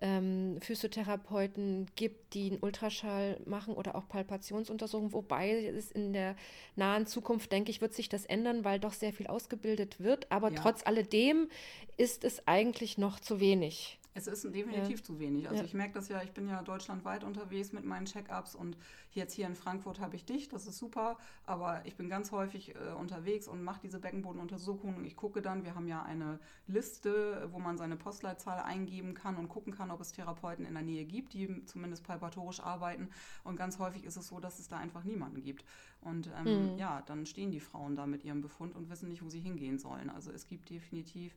ähm, 0.00 0.58
Physiotherapeuten 0.60 1.86
gibt, 1.96 2.34
die 2.34 2.50
einen 2.50 2.58
Ultraschall 2.60 3.40
machen 3.44 3.74
oder 3.74 3.94
auch 3.96 4.08
Palpationsuntersuchungen, 4.08 5.12
wobei 5.12 5.66
es 5.66 5.90
in 5.90 6.12
der 6.12 6.36
nahen 6.76 7.06
Zukunft, 7.06 7.50
denke 7.52 7.70
ich, 7.70 7.80
wird 7.80 7.94
sich 7.94 8.08
das 8.08 8.24
ändern, 8.24 8.64
weil 8.64 8.78
doch 8.78 8.92
sehr 8.92 9.12
viel 9.12 9.26
ausgebildet 9.26 10.00
wird. 10.00 10.30
Aber 10.30 10.50
ja. 10.50 10.60
trotz 10.60 10.86
alledem 10.86 11.48
ist 11.96 12.24
es 12.24 12.46
eigentlich 12.46 12.98
noch 12.98 13.18
zu 13.20 13.40
wenig. 13.40 13.97
Es 14.18 14.26
ist 14.26 14.42
definitiv 14.52 14.98
ja. 14.98 15.04
zu 15.04 15.20
wenig. 15.20 15.48
Also 15.48 15.60
ja. 15.60 15.64
ich 15.64 15.74
merke 15.74 15.94
das 15.94 16.08
ja, 16.08 16.22
ich 16.22 16.32
bin 16.32 16.48
ja 16.48 16.60
deutschlandweit 16.62 17.22
unterwegs 17.22 17.72
mit 17.72 17.84
meinen 17.84 18.06
Check-ups 18.06 18.56
und 18.56 18.76
jetzt 19.12 19.32
hier 19.32 19.46
in 19.46 19.54
Frankfurt 19.54 20.00
habe 20.00 20.16
ich 20.16 20.24
dich, 20.24 20.48
das 20.48 20.66
ist 20.66 20.78
super, 20.78 21.16
aber 21.46 21.86
ich 21.86 21.96
bin 21.96 22.08
ganz 22.08 22.32
häufig 22.32 22.74
äh, 22.74 22.92
unterwegs 22.98 23.46
und 23.46 23.62
mache 23.62 23.80
diese 23.82 24.00
Beckenbodenuntersuchungen. 24.00 25.04
Ich 25.04 25.14
gucke 25.14 25.40
dann, 25.40 25.64
wir 25.64 25.76
haben 25.76 25.86
ja 25.86 26.02
eine 26.02 26.40
Liste, 26.66 27.48
wo 27.52 27.60
man 27.60 27.78
seine 27.78 27.96
Postleitzahl 27.96 28.60
eingeben 28.60 29.14
kann 29.14 29.36
und 29.36 29.48
gucken 29.48 29.72
kann, 29.72 29.90
ob 29.92 30.00
es 30.00 30.10
Therapeuten 30.12 30.66
in 30.66 30.74
der 30.74 30.82
Nähe 30.82 31.04
gibt, 31.04 31.32
die 31.34 31.64
zumindest 31.66 32.02
palpatorisch 32.04 32.60
arbeiten. 32.60 33.10
Und 33.44 33.56
ganz 33.56 33.78
häufig 33.78 34.04
ist 34.04 34.16
es 34.16 34.26
so, 34.26 34.40
dass 34.40 34.58
es 34.58 34.66
da 34.66 34.78
einfach 34.78 35.04
niemanden 35.04 35.42
gibt. 35.42 35.64
Und 36.00 36.30
ähm, 36.36 36.72
mhm. 36.72 36.78
ja, 36.78 37.02
dann 37.02 37.24
stehen 37.24 37.50
die 37.50 37.60
Frauen 37.60 37.94
da 37.94 38.06
mit 38.06 38.24
ihrem 38.24 38.40
Befund 38.40 38.74
und 38.74 38.90
wissen 38.90 39.08
nicht, 39.08 39.22
wo 39.22 39.28
sie 39.28 39.40
hingehen 39.40 39.78
sollen. 39.78 40.10
Also 40.10 40.32
es 40.32 40.46
gibt 40.46 40.70
definitiv 40.70 41.36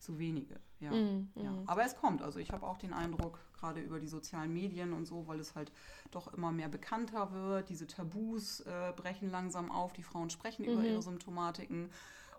zu 0.00 0.18
wenige. 0.18 0.58
Ja, 0.80 0.90
mm, 0.90 1.30
ja. 1.36 1.50
Mm. 1.50 1.64
Aber 1.66 1.84
es 1.84 1.96
kommt. 1.96 2.22
Also 2.22 2.38
ich 2.38 2.50
habe 2.50 2.66
auch 2.66 2.78
den 2.78 2.92
Eindruck, 2.92 3.38
gerade 3.52 3.80
über 3.80 4.00
die 4.00 4.08
sozialen 4.08 4.52
Medien 4.52 4.92
und 4.92 5.04
so, 5.04 5.26
weil 5.26 5.38
es 5.38 5.54
halt 5.54 5.70
doch 6.10 6.32
immer 6.32 6.52
mehr 6.52 6.68
bekannter 6.68 7.32
wird. 7.32 7.68
Diese 7.68 7.86
Tabus 7.86 8.60
äh, 8.60 8.92
brechen 8.96 9.30
langsam 9.30 9.70
auf. 9.70 9.92
Die 9.92 10.02
Frauen 10.02 10.30
sprechen 10.30 10.64
mhm. 10.64 10.72
über 10.72 10.84
ihre 10.84 11.02
Symptomatiken. 11.02 11.90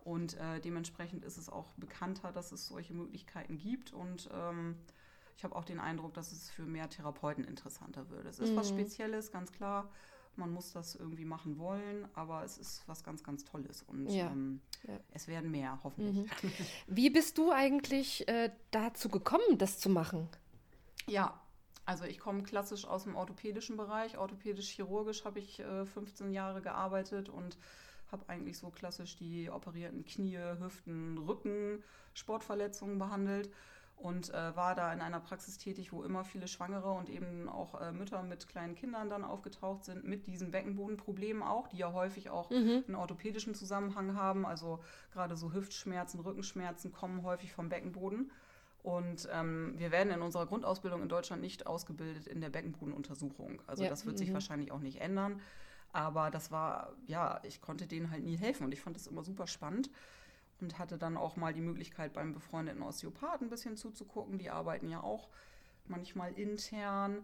Und 0.04 0.36
äh, 0.38 0.60
dementsprechend 0.60 1.24
ist 1.24 1.38
es 1.38 1.50
auch 1.50 1.74
bekannter, 1.74 2.32
dass 2.32 2.52
es 2.52 2.68
solche 2.68 2.94
Möglichkeiten 2.96 3.58
gibt. 3.60 3.94
Und 3.94 4.30
ähm, 4.34 4.76
ich 5.38 5.44
habe 5.44 5.56
auch 5.56 5.66
den 5.66 5.80
Eindruck, 5.80 6.14
dass 6.16 6.32
es 6.32 6.50
für 6.50 6.64
mehr 6.64 6.90
Therapeuten 6.90 7.44
interessanter 7.44 8.10
wird. 8.10 8.26
Es 8.26 8.40
ist 8.40 8.52
mhm. 8.52 8.56
was 8.56 8.70
Spezielles, 8.70 9.32
ganz 9.32 9.52
klar. 9.52 9.90
Man 10.36 10.52
muss 10.52 10.72
das 10.72 10.96
irgendwie 10.96 11.26
machen 11.26 11.58
wollen, 11.58 12.08
aber 12.14 12.44
es 12.44 12.58
ist 12.58 12.84
was 12.88 13.04
ganz, 13.04 13.24
ganz 13.24 13.44
Tolles 13.44 13.84
und 13.84 14.08
ja. 14.10 14.28
Ähm, 14.28 14.62
ja. 14.88 15.00
es 15.12 15.28
werden 15.28 15.52
mehr, 15.52 15.80
hoffentlich. 15.84 16.26
Mhm. 16.44 16.50
Wie 16.88 17.10
bist 17.10 17.38
du 17.38 17.52
eigentlich 17.52 18.28
äh, 18.28 18.52
dazu 18.72 19.10
gekommen, 19.10 19.58
das 19.58 19.80
zu 19.80 19.90
machen? 19.90 20.30
Ja, 21.08 21.40
also 21.86 22.06
ich 22.06 22.20
komme 22.20 22.44
klassisch 22.44 22.86
aus 22.86 23.04
dem 23.04 23.16
orthopädischen 23.16 23.76
Bereich. 23.76 24.18
Orthopädisch-chirurgisch 24.18 25.26
habe 25.26 25.40
ich 25.40 25.60
äh, 25.60 25.86
15 25.86 26.32
Jahre 26.32 26.62
gearbeitet 26.62 27.28
und 27.28 27.58
habe 28.12 28.28
eigentlich 28.30 28.58
so 28.58 28.70
klassisch 28.70 29.16
die 29.18 29.50
operierten 29.50 30.06
Knie, 30.06 30.38
Hüften, 30.60 31.18
Rücken, 31.18 31.84
Sportverletzungen 32.14 32.98
behandelt 32.98 33.50
und 34.02 34.34
äh, 34.34 34.56
war 34.56 34.74
da 34.74 34.92
in 34.92 35.00
einer 35.00 35.20
Praxis 35.20 35.58
tätig, 35.58 35.94
wo 35.94 36.04
immer 36.04 36.24
viele 36.24 36.48
Schwangere 36.48 36.92
und 36.92 37.08
eben 37.08 37.48
auch 37.48 37.80
äh, 37.80 37.92
Mütter 37.92 38.24
mit 38.24 38.48
kleinen 38.48 38.74
Kindern 38.74 39.10
dann 39.10 39.24
aufgetaucht 39.24 39.86
sind, 39.86 40.06
mit 40.06 40.26
diesen 40.26 40.50
Beckenbodenproblemen 40.50 41.44
auch, 41.44 41.68
die 41.68 41.78
ja 41.78 41.94
häufig 41.94 42.32
auch 42.32 42.50
mhm. 42.50 42.84
einen 42.88 42.96
orthopädischen 42.96 43.54
Zusammenhang 43.54 44.16
haben. 44.16 44.46
Also 44.46 44.80
gerade 45.14 45.36
so 45.36 45.54
Hüftschmerzen, 45.54 46.20
Rückenschmerzen 46.20 46.92
kommen 46.92 47.22
häufig 47.24 47.54
vom 47.54 47.70
Beckenboden. 47.70 48.32
Und 48.82 49.30
ähm, 49.32 49.76
wir 49.78 49.92
werden 49.92 50.12
in 50.12 50.24
unserer 50.24 50.48
Grundausbildung 50.48 51.04
in 51.04 51.10
Deutschland 51.10 51.44
nicht 51.44 51.68
ausgebildet 51.68 52.26
in 52.26 52.42
der 52.42 52.50
Beckenbodenuntersuchung. 52.50 53.62
Also 53.68 53.84
ja. 53.84 53.90
das 53.90 54.08
wird 54.08 54.18
sich 54.18 54.30
mhm. 54.30 54.34
wahrscheinlich 54.34 54.72
auch 54.72 54.80
nicht 54.80 55.00
ändern. 55.00 55.40
Aber 55.94 56.32
das 56.32 56.50
war, 56.50 56.94
ja, 57.06 57.40
ich 57.44 57.62
konnte 57.62 57.86
denen 57.86 58.10
halt 58.10 58.24
nie 58.24 58.38
helfen 58.38 58.64
und 58.64 58.74
ich 58.74 58.82
fand 58.82 58.96
das 58.96 59.06
immer 59.06 59.24
super 59.24 59.46
spannend 59.46 59.92
und 60.62 60.80
hatte 60.80 60.98
dann 60.98 61.18
auch 61.18 61.36
mal 61.36 61.54
die 61.54 61.62
Möglichkeit, 61.62 62.14
beim 62.14 62.34
befreundeten 62.34 62.82
Osteopathen 62.82 63.48
ein 63.48 63.50
bisschen 63.50 63.78
zuzugucken. 63.78 64.38
Die 64.38 64.50
arbeiten 64.50 64.90
ja 64.90 65.02
auch 65.02 65.30
manchmal 65.88 66.34
intern 66.34 67.24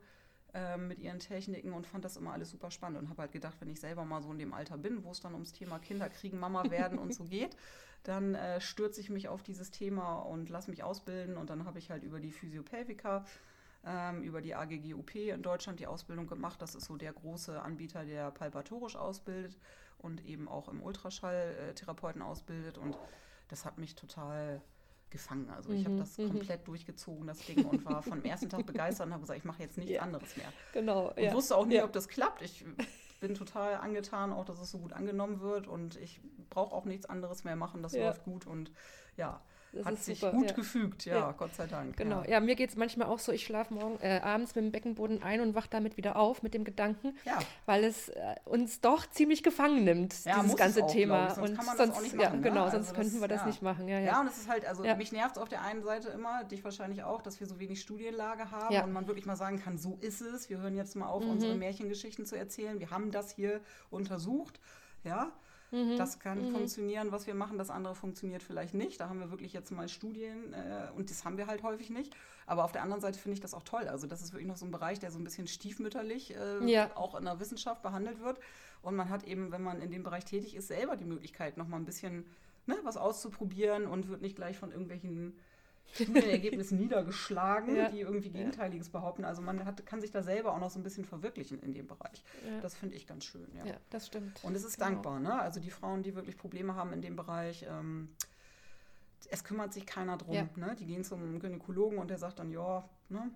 äh, 0.54 0.78
mit 0.78 1.00
ihren 1.00 1.19
Techniken 1.19 1.73
und 1.73 1.88
fand 1.88 2.06
das 2.06 2.17
immer 2.17 2.34
alles 2.34 2.50
super 2.50 2.71
spannend 2.71 3.00
und 3.00 3.10
habe 3.10 3.23
halt 3.23 3.32
gedacht, 3.32 3.58
wenn 3.60 3.69
ich 3.69 3.80
selber 3.80 4.06
mal 4.06 4.21
so 4.21 4.32
in 4.32 4.39
dem 4.39 4.54
Alter 4.54 4.78
bin, 4.78 5.04
wo 5.04 5.12
es 5.12 5.19
dann 5.19 5.34
ums 5.34 5.54
Thema 5.54 5.80
Kinder 5.80 6.10
kriegen, 6.10 6.39
Mama 6.39 6.69
werden 6.69 6.97
und 6.97 7.13
so 7.13 7.26
geht, 7.26 7.56
dann 8.04 8.36
äh, 8.36 8.62
stürze 8.62 9.02
ich 9.02 9.10
mich 9.10 9.28
auf 9.28 9.43
dieses 9.43 9.71
Thema 9.71 10.19
und 10.19 10.50
lasse 10.50 10.69
mich 10.69 10.84
ausbilden 10.84 11.38
und 11.38 11.50
dann 11.50 11.65
habe 11.65 11.80
ich 11.80 11.91
halt 11.91 12.04
über 12.04 12.19
die 12.19 12.32
Physiopelvica 12.32 13.26
ähm, 13.86 14.21
über 14.21 14.41
die 14.41 14.56
AGGUP 14.56 15.15
in 15.15 15.41
Deutschland 15.41 15.80
die 15.80 15.88
Ausbildung 15.88 16.28
gemacht. 16.28 16.62
Das 16.62 16.76
ist 16.76 16.86
so 16.86 16.97
der 16.97 17.13
große 17.13 17.62
Anbieter, 17.62 18.06
der 18.06 18.32
palpatorisch 18.32 18.95
ausbildet 18.95 19.58
und 19.97 20.26
eben 20.26 20.47
auch 20.47 20.67
im 20.67 20.82
Ultraschall 20.82 21.56
äh, 21.69 21.73
Therapeuten 21.73 22.21
ausbildet 22.21 22.78
und 22.78 22.97
das 23.48 23.66
hat 23.66 23.78
mich 23.78 23.96
total 23.96 24.62
gefangen. 25.10 25.50
Also 25.50 25.72
ich 25.72 25.82
mhm, 25.82 25.86
habe 25.86 25.98
das 26.00 26.18
mhm. 26.18 26.30
komplett 26.30 26.68
durchgezogen, 26.68 27.28
das 27.28 27.40
Ding, 27.40 27.66
und 27.66 27.86
war 27.86 28.04
vom 28.04 28.24
ersten 28.24 28.50
Tag 28.50 28.66
begeistert 28.66 29.08
und 29.08 29.14
habe 29.14 29.22
gesagt, 29.22 29.40
ich 29.40 29.46
mache 29.46 29.62
jetzt 29.64 29.78
nichts 29.78 29.94
ja. 29.94 30.02
anderes 30.02 30.36
mehr. 30.36 30.52
Genau. 30.74 31.10
Und 31.10 31.20
ja. 31.20 31.34
wusste 31.34 31.56
auch 31.56 31.66
nie, 31.66 31.76
ja. 31.76 31.86
ob 31.86 31.94
das 31.94 32.08
klappt. 32.08 32.42
Ich 32.42 32.66
bin 33.20 33.34
total 33.34 33.76
angetan, 33.76 34.32
auch 34.34 34.46
dass 34.46 34.60
es 34.60 34.70
so 34.70 34.80
gut 34.80 34.94
angenommen 34.94 35.40
wird 35.40 35.68
und 35.68 35.96
ich 35.98 36.22
brauche 36.50 36.76
auch 36.76 36.86
nichts 36.86 37.06
anderes 37.06 37.44
mehr 37.44 37.56
machen. 37.56 37.82
Das 37.82 37.94
läuft 37.94 38.24
gut 38.24 38.46
und 38.46 38.72
ja. 39.16 39.42
Das 39.74 39.86
hat 39.86 39.98
sich 40.00 40.20
super, 40.20 40.32
gut 40.32 40.50
ja. 40.50 40.56
gefügt, 40.56 41.06
ja, 41.06 41.16
ja, 41.16 41.32
Gott 41.32 41.54
sei 41.56 41.68
Dank. 41.68 41.98
Genau, 41.98 42.22
ja, 42.24 42.32
ja 42.32 42.40
mir 42.40 42.56
geht 42.56 42.70
es 42.70 42.76
manchmal 42.76 43.08
auch 43.08 43.20
so, 43.20 43.32
ich 43.32 43.46
schlafe 43.46 43.74
morgen 43.74 44.00
äh, 44.02 44.20
abends 44.24 44.56
mit 44.56 44.66
dem 44.66 44.72
Beckenboden 44.72 45.22
ein 45.22 45.42
und 45.42 45.56
wache 45.56 45.68
damit 45.70 45.98
wieder 45.98 46.16
auf 46.16 46.44
mit 46.44 46.54
dem 46.54 46.64
Gedanken, 46.64 47.16
weil 47.66 47.84
es 47.84 48.10
äh, 48.10 48.36
uns 48.46 48.82
doch 48.82 49.06
ziemlich 49.08 49.44
gefangen 49.44 49.84
nimmt, 49.84 50.14
dieses 50.14 50.56
ganze 50.56 50.84
auch, 50.84 50.92
Thema. 50.92 51.36
Sonst 51.36 51.50
und 51.50 51.58
kann 51.58 51.66
man 51.66 51.78
sonst, 51.78 51.90
das 51.90 51.98
auch 51.98 52.02
nicht 52.02 52.16
machen. 52.16 52.24
Ja, 52.24 52.36
ne? 52.36 52.42
genau, 52.42 52.70
sonst 52.70 52.90
also 52.90 53.02
könnten 53.02 53.22
wir 53.22 53.28
das 53.28 53.46
nicht 53.46 53.62
machen. 53.62 53.88
Ja, 53.88 54.00
ja. 54.00 54.22
und 54.22 54.28
es 54.28 54.38
ist 54.38 54.50
halt, 54.50 54.66
also 54.66 54.84
mich 54.84 55.12
nervt 55.12 55.36
es 55.36 55.42
auf 55.42 55.50
der 55.50 55.62
einen 55.62 55.84
Seite 55.84 56.10
immer, 56.10 56.44
dich 56.44 56.64
wahrscheinlich 56.64 57.04
auch, 57.04 57.22
dass 57.22 57.40
wir 57.40 57.48
so 57.48 57.60
wenig 57.60 57.82
Studienlage 57.82 58.52
haben 58.52 58.76
und 58.84 58.94
man 58.94 59.08
wirklich 59.08 59.26
mal 59.26 59.36
sagen 59.36 59.60
kann, 59.60 59.78
so 59.78 59.98
ist 60.02 60.22
es. 60.22 60.50
Wir 60.50 60.60
hören 60.60 60.76
jetzt 60.76 60.96
mal 60.96 61.08
auf, 61.08 61.24
mhm. 61.24 61.32
unsere 61.32 61.56
Märchengeschichten 61.56 62.26
zu 62.26 62.36
erzählen. 62.36 62.80
Wir 62.80 62.90
haben 62.90 63.12
das 63.12 63.32
hier 63.32 63.62
untersucht, 63.90 64.60
ja. 65.04 65.32
Mhm. 65.72 65.98
Das 65.98 66.20
kann 66.20 66.48
mhm. 66.48 66.52
funktionieren, 66.52 67.12
was 67.12 67.28
wir 67.28 67.36
machen, 67.36 67.58
das 67.58 67.70
andere 67.70 67.96
funktioniert 67.96 68.44
vielleicht 68.44 68.74
nicht. 68.74 69.00
Da 69.00 69.10
haben 69.10 69.20
wir 69.20 69.32
wirklich 69.32 69.54
jetzt 69.54 69.72
mal 69.72 69.90
Studien 69.90 70.54
äh, 70.54 70.90
und 70.96 71.10
das 71.10 71.26
haben 71.26 71.38
wir 71.38 71.48
halt 71.48 71.64
häufig 71.64 71.90
nicht. 71.90 72.16
Aber 72.46 72.64
auf 72.64 72.72
der 72.72 72.84
anderen 72.84 73.02
Seite 73.02 73.20
finde 73.20 73.34
ich 73.34 73.42
das 73.42 73.54
auch 73.54 73.64
toll. 73.64 73.88
Also 73.88 74.08
das 74.08 74.22
ist 74.22 74.32
wirklich 74.34 74.48
noch 74.48 74.58
so 74.58 74.66
ein 74.66 74.72
Bereich, 74.72 75.00
der 75.00 75.12
so 75.12 75.20
ein 75.20 75.24
bisschen 75.24 75.48
stiefmütterlich 75.48 76.36
äh, 76.36 76.64
ja. 76.66 76.90
auch 76.96 77.16
in 77.16 77.26
der 77.26 77.40
Wissenschaft 77.40 77.82
behandelt 77.82 78.22
wird. 78.22 78.40
Und 78.82 78.96
man 78.96 79.10
hat 79.10 79.24
eben, 79.26 79.52
wenn 79.52 79.64
man 79.64 79.82
in 79.82 79.92
dem 79.92 80.04
Bereich 80.04 80.24
tätig 80.24 80.56
ist, 80.56 80.68
selber 80.68 80.96
die 80.96 81.06
Möglichkeit, 81.06 81.58
noch 81.58 81.68
mal 81.68 81.78
ein 81.78 81.86
bisschen 81.86 82.26
ne, 82.68 82.78
was 82.84 82.96
auszuprobieren 82.96 83.86
und 83.86 84.08
wird 84.08 84.22
nicht 84.22 84.36
gleich 84.36 84.58
von 84.58 84.72
irgendwelchen 84.72 85.38
Studienergebnissen 85.93 86.78
niedergeschlagen, 86.78 87.76
ja. 87.76 87.89
die 87.89 88.02
irgendwie 88.02 88.30
Gegenteiliges 88.30 88.89
behaupten. 88.89 89.26
Also 89.26 89.41
man 89.41 89.65
hat, 89.65 89.86
kann 89.86 90.02
sich 90.02 90.12
da 90.12 90.21
selber 90.21 90.54
auch 90.54 90.60
noch 90.60 90.69
so 90.69 90.80
ein 90.80 90.84
bisschen 90.84 91.06
verwirklichen 91.06 91.60
in 91.62 91.73
dem 91.73 91.88
Bereich. 91.88 92.23
Ja. 92.45 92.60
Das 92.62 92.76
finde 92.76 92.95
ich 92.95 93.08
ganz 93.08 93.26
schön. 93.26 93.47
Ja. 93.56 93.65
ja, 93.65 93.78
das 93.89 94.08
stimmt. 94.08 94.43
Und 94.43 94.56
es 94.56 94.63
ist 94.63 94.78
genau. 94.78 94.89
dankbar. 94.89 95.19
Ne? 95.19 95.39
Also 95.39 95.60
die 95.60 95.71
Frauen, 95.71 96.04
die 96.04 96.15
wirklich 96.15 96.38
Probleme 96.38 96.76
haben 96.76 96.93
in 96.93 97.02
dem 97.02 97.15
Bereich, 97.15 97.65
ähm, 97.69 98.10
es 99.30 99.43
kümmert 99.43 99.73
sich 99.73 99.86
keiner 99.86 100.17
drum. 100.17 100.50
Ne? 100.56 100.76
Die 100.80 100.86
gehen 100.86 101.04
zum 101.04 101.39
Gynäkologen 101.39 101.97
und 101.97 102.10
der 102.10 102.17
sagt 102.17 102.39
dann, 102.39 102.52
ja, 102.52 102.88
ne, 103.10 103.32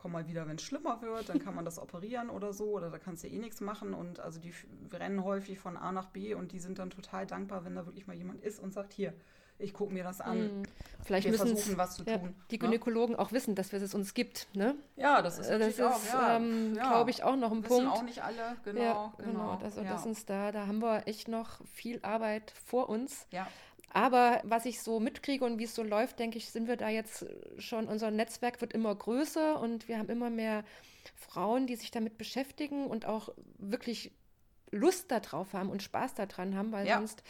komm 0.00 0.12
mal 0.12 0.26
wieder, 0.26 0.48
wenn 0.48 0.56
es 0.56 0.62
schlimmer 0.62 1.02
wird, 1.02 1.28
dann 1.28 1.40
kann 1.40 1.54
man 1.54 1.66
das 1.66 1.78
operieren 1.78 2.30
oder 2.30 2.54
so, 2.54 2.70
oder 2.70 2.90
da 2.90 2.98
kannst 2.98 3.22
du 3.22 3.28
eh 3.28 3.38
nichts 3.38 3.60
machen. 3.60 3.92
Und 3.92 4.18
also 4.18 4.40
die 4.40 4.54
rennen 4.90 5.22
häufig 5.22 5.58
von 5.58 5.76
A 5.76 5.92
nach 5.92 6.06
B 6.06 6.34
und 6.34 6.52
die 6.52 6.58
sind 6.58 6.78
dann 6.78 6.88
total 6.88 7.26
dankbar, 7.26 7.64
wenn 7.64 7.74
da 7.74 7.84
wirklich 7.84 8.06
mal 8.06 8.16
jemand 8.16 8.42
ist 8.42 8.60
und 8.60 8.72
sagt, 8.72 8.94
hier, 8.94 9.12
ich 9.60 9.74
gucke 9.74 9.92
mir 9.92 10.04
das 10.04 10.20
an. 10.20 10.60
Mhm. 10.60 10.62
Vielleicht 11.02 11.30
wir 11.30 11.38
müssen 11.38 11.78
was 11.78 11.96
zu 11.96 12.04
ja, 12.04 12.18
tun. 12.18 12.34
Die 12.50 12.56
ne? 12.56 12.58
Gynäkologen 12.58 13.16
ne? 13.16 13.18
auch 13.18 13.32
wissen, 13.32 13.54
dass 13.54 13.72
wir 13.72 13.80
es 13.80 13.94
uns 13.94 14.14
gibt. 14.14 14.48
Ne? 14.54 14.74
Ja, 14.96 15.22
das 15.22 15.38
ist, 15.38 15.48
äh, 15.48 15.58
das 15.58 15.68
ist 15.68 15.78
ja. 15.78 16.36
ähm, 16.36 16.74
ja. 16.76 16.90
glaube 16.90 17.10
ich, 17.10 17.22
auch 17.22 17.36
noch 17.36 17.52
ein 17.52 17.64
Wissen 17.64 17.84
Punkt. 17.84 17.92
auch 17.92 18.02
nicht 18.02 18.22
alle, 18.22 18.56
genau. 18.64 18.80
Ja, 18.80 19.12
genau. 19.18 19.32
genau. 19.32 19.58
Also 19.62 19.82
das 19.82 20.06
uns 20.06 20.26
da, 20.26 20.52
da 20.52 20.66
haben 20.66 20.80
wir 20.80 21.06
echt 21.06 21.28
noch 21.28 21.60
viel 21.66 22.00
Arbeit 22.02 22.52
vor 22.66 22.88
uns. 22.88 23.26
Ja. 23.30 23.46
Aber 23.92 24.40
was 24.44 24.66
ich 24.66 24.80
so 24.82 25.00
mitkriege 25.00 25.44
und 25.44 25.58
wie 25.58 25.64
es 25.64 25.74
so 25.74 25.82
läuft, 25.82 26.20
denke 26.20 26.38
ich, 26.38 26.50
sind 26.50 26.68
wir 26.68 26.76
da 26.76 26.88
jetzt 26.88 27.26
schon, 27.58 27.88
unser 27.88 28.10
Netzwerk 28.10 28.60
wird 28.60 28.72
immer 28.72 28.94
größer 28.94 29.60
und 29.60 29.88
wir 29.88 29.98
haben 29.98 30.08
immer 30.08 30.30
mehr 30.30 30.64
Frauen, 31.16 31.66
die 31.66 31.76
sich 31.76 31.90
damit 31.90 32.16
beschäftigen 32.16 32.86
und 32.86 33.04
auch 33.04 33.30
wirklich 33.58 34.12
Lust 34.70 35.10
darauf 35.10 35.52
haben 35.52 35.70
und 35.70 35.82
Spaß 35.82 36.14
daran 36.14 36.56
haben, 36.56 36.70
weil 36.70 36.86
ja. 36.86 36.98
sonst 36.98 37.24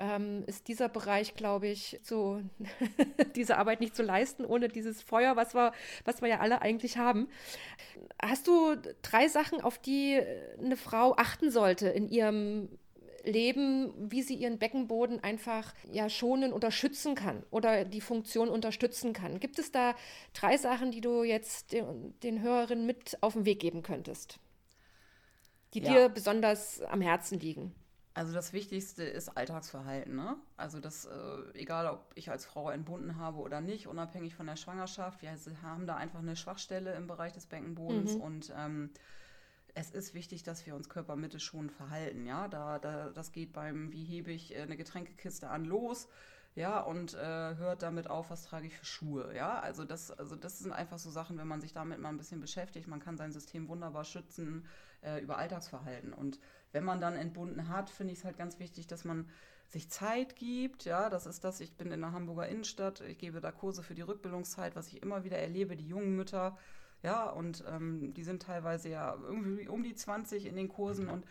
ähm, 0.00 0.44
ist 0.46 0.66
dieser 0.68 0.88
Bereich, 0.88 1.34
glaube 1.34 1.68
ich, 1.68 2.00
so 2.02 2.40
diese 3.36 3.58
Arbeit 3.58 3.80
nicht 3.80 3.94
zu 3.94 4.02
leisten, 4.02 4.44
ohne 4.44 4.68
dieses 4.68 5.02
Feuer, 5.02 5.36
was 5.36 5.54
wir, 5.54 5.72
was 6.04 6.22
wir 6.22 6.28
ja 6.28 6.40
alle 6.40 6.62
eigentlich 6.62 6.96
haben. 6.96 7.28
Hast 8.20 8.46
du 8.46 8.76
drei 9.02 9.28
Sachen, 9.28 9.60
auf 9.60 9.78
die 9.78 10.20
eine 10.58 10.76
Frau 10.76 11.14
achten 11.16 11.50
sollte 11.50 11.88
in 11.88 12.08
ihrem 12.08 12.68
Leben, 13.24 13.92
wie 14.10 14.22
sie 14.22 14.34
ihren 14.34 14.58
Beckenboden 14.58 15.22
einfach 15.22 15.74
ja 15.92 16.08
schonen 16.08 16.52
oder 16.52 16.70
schützen 16.70 17.14
kann 17.14 17.44
oder 17.50 17.84
die 17.84 18.00
Funktion 18.00 18.48
unterstützen 18.48 19.12
kann. 19.12 19.40
Gibt 19.40 19.58
es 19.58 19.70
da 19.70 19.94
drei 20.32 20.56
Sachen, 20.56 20.90
die 20.90 21.02
du 21.02 21.22
jetzt 21.22 21.72
den, 21.72 22.18
den 22.20 22.40
Hörerinnen 22.40 22.86
mit 22.86 23.18
auf 23.20 23.34
den 23.34 23.44
Weg 23.44 23.60
geben 23.60 23.82
könntest, 23.82 24.38
die 25.74 25.82
ja. 25.82 25.92
dir 25.92 26.08
besonders 26.08 26.80
am 26.82 27.02
Herzen 27.02 27.38
liegen? 27.38 27.74
Also 28.12 28.32
das 28.32 28.52
Wichtigste 28.52 29.04
ist 29.04 29.36
Alltagsverhalten. 29.36 30.16
Ne? 30.16 30.36
Also 30.56 30.80
das, 30.80 31.04
äh, 31.04 31.10
egal 31.54 31.86
ob 31.86 32.10
ich 32.16 32.30
als 32.30 32.44
Frau 32.44 32.70
entbunden 32.70 33.16
habe 33.16 33.38
oder 33.38 33.60
nicht, 33.60 33.86
unabhängig 33.86 34.34
von 34.34 34.46
der 34.46 34.56
Schwangerschaft, 34.56 35.22
wir 35.22 35.30
haben 35.62 35.86
da 35.86 35.96
einfach 35.96 36.18
eine 36.18 36.36
Schwachstelle 36.36 36.94
im 36.94 37.06
Bereich 37.06 37.32
des 37.32 37.46
Beckenbodens 37.46 38.14
mhm. 38.14 38.20
und 38.20 38.52
ähm, 38.56 38.90
es 39.74 39.90
ist 39.90 40.14
wichtig, 40.14 40.42
dass 40.42 40.66
wir 40.66 40.74
uns 40.74 40.88
Körpermitte 40.88 41.38
schon 41.38 41.70
verhalten. 41.70 42.26
Ja, 42.26 42.48
da, 42.48 42.80
da, 42.80 43.10
das 43.10 43.30
geht 43.30 43.52
beim, 43.52 43.92
wie 43.92 44.04
hebe 44.04 44.32
ich 44.32 44.54
äh, 44.56 44.62
eine 44.62 44.76
Getränkekiste 44.76 45.48
an 45.48 45.64
los, 45.64 46.08
ja, 46.56 46.80
und 46.80 47.14
äh, 47.14 47.54
hört 47.56 47.82
damit 47.82 48.10
auf, 48.10 48.30
was 48.30 48.42
trage 48.42 48.66
ich 48.66 48.76
für 48.76 48.84
Schuhe. 48.84 49.34
Ja, 49.36 49.60
also 49.60 49.84
das, 49.84 50.10
also 50.10 50.34
das 50.34 50.58
sind 50.58 50.72
einfach 50.72 50.98
so 50.98 51.08
Sachen, 51.08 51.38
wenn 51.38 51.46
man 51.46 51.60
sich 51.60 51.72
damit 51.72 52.00
mal 52.00 52.08
ein 52.08 52.16
bisschen 52.16 52.40
beschäftigt, 52.40 52.88
man 52.88 52.98
kann 52.98 53.16
sein 53.16 53.30
System 53.30 53.68
wunderbar 53.68 54.04
schützen 54.04 54.66
äh, 55.02 55.20
über 55.22 55.38
Alltagsverhalten 55.38 56.12
und 56.12 56.40
wenn 56.72 56.84
man 56.84 57.00
dann 57.00 57.16
entbunden 57.16 57.68
hat, 57.68 57.90
finde 57.90 58.12
ich 58.12 58.20
es 58.20 58.24
halt 58.24 58.38
ganz 58.38 58.58
wichtig, 58.58 58.86
dass 58.86 59.04
man 59.04 59.28
sich 59.68 59.88
Zeit 59.88 60.36
gibt. 60.36 60.84
Ja, 60.84 61.10
das 61.10 61.26
ist 61.26 61.44
das. 61.44 61.60
Ich 61.60 61.76
bin 61.76 61.92
in 61.92 62.00
der 62.00 62.12
Hamburger 62.12 62.48
Innenstadt. 62.48 63.00
Ich 63.02 63.18
gebe 63.18 63.40
da 63.40 63.52
Kurse 63.52 63.82
für 63.82 63.94
die 63.94 64.02
Rückbildungszeit, 64.02 64.76
was 64.76 64.88
ich 64.88 65.02
immer 65.02 65.24
wieder 65.24 65.38
erlebe. 65.38 65.76
Die 65.76 65.86
jungen 65.86 66.16
Mütter, 66.16 66.56
ja, 67.02 67.28
und 67.28 67.64
ähm, 67.68 68.12
die 68.14 68.24
sind 68.24 68.42
teilweise 68.42 68.88
ja 68.88 69.16
irgendwie 69.22 69.68
um 69.68 69.82
die 69.82 69.94
20 69.94 70.46
in 70.46 70.56
den 70.56 70.68
Kursen 70.68 71.08
und 71.08 71.24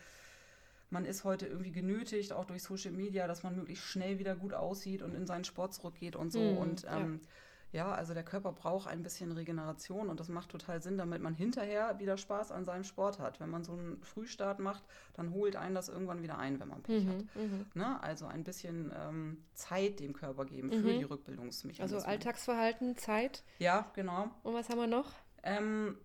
man 0.89 1.05
ist 1.05 1.23
heute 1.23 1.45
irgendwie 1.45 1.71
genötigt, 1.71 2.33
auch 2.33 2.45
durch 2.45 2.63
Social 2.63 2.91
Media, 2.91 3.27
dass 3.27 3.43
man 3.43 3.55
möglichst 3.55 3.85
schnell 3.85 4.17
wieder 4.17 4.35
gut 4.35 4.53
aussieht 4.53 5.03
und 5.03 5.13
in 5.13 5.27
seinen 5.27 5.43
Sport 5.43 5.75
zurückgeht 5.75 6.15
und 6.15 6.31
so. 6.31 6.39
Mm, 6.39 6.57
und 6.57 6.85
ähm, 6.89 7.19
ja 7.21 7.29
ja, 7.71 7.91
also 7.91 8.13
der 8.13 8.23
Körper 8.23 8.51
braucht 8.51 8.87
ein 8.87 9.03
bisschen 9.03 9.31
Regeneration 9.31 10.09
und 10.09 10.19
das 10.19 10.27
macht 10.27 10.49
total 10.49 10.81
Sinn, 10.81 10.97
damit 10.97 11.21
man 11.21 11.35
hinterher 11.35 11.99
wieder 11.99 12.17
Spaß 12.17 12.51
an 12.51 12.65
seinem 12.65 12.83
Sport 12.83 13.19
hat. 13.19 13.39
Wenn 13.39 13.49
man 13.49 13.63
so 13.63 13.73
einen 13.73 14.01
Frühstart 14.01 14.59
macht, 14.59 14.83
dann 15.13 15.31
holt 15.33 15.55
einen 15.55 15.75
das 15.75 15.87
irgendwann 15.87 16.23
wieder 16.23 16.39
ein, 16.39 16.59
wenn 16.59 16.67
man 16.67 16.81
Pech 16.81 17.05
mhm, 17.05 17.09
hat. 17.09 17.35
Mhm. 17.35 17.65
Ne? 17.75 18.01
Also 18.01 18.25
ein 18.25 18.43
bisschen 18.43 18.91
ähm, 18.97 19.43
Zeit 19.53 19.99
dem 19.99 20.13
Körper 20.13 20.45
geben 20.45 20.71
für 20.71 20.77
mhm. 20.93 20.99
die 20.99 21.03
Rückbildungsmechanismen. 21.03 21.95
Also 21.95 22.07
Alltagsverhalten, 22.07 22.97
Zeit. 22.97 23.43
Ja, 23.59 23.91
genau. 23.93 24.31
Und 24.41 24.55
was 24.55 24.69
haben 24.69 24.79
wir 24.79 24.87
noch? 24.87 25.11
Ähm, 25.43 25.95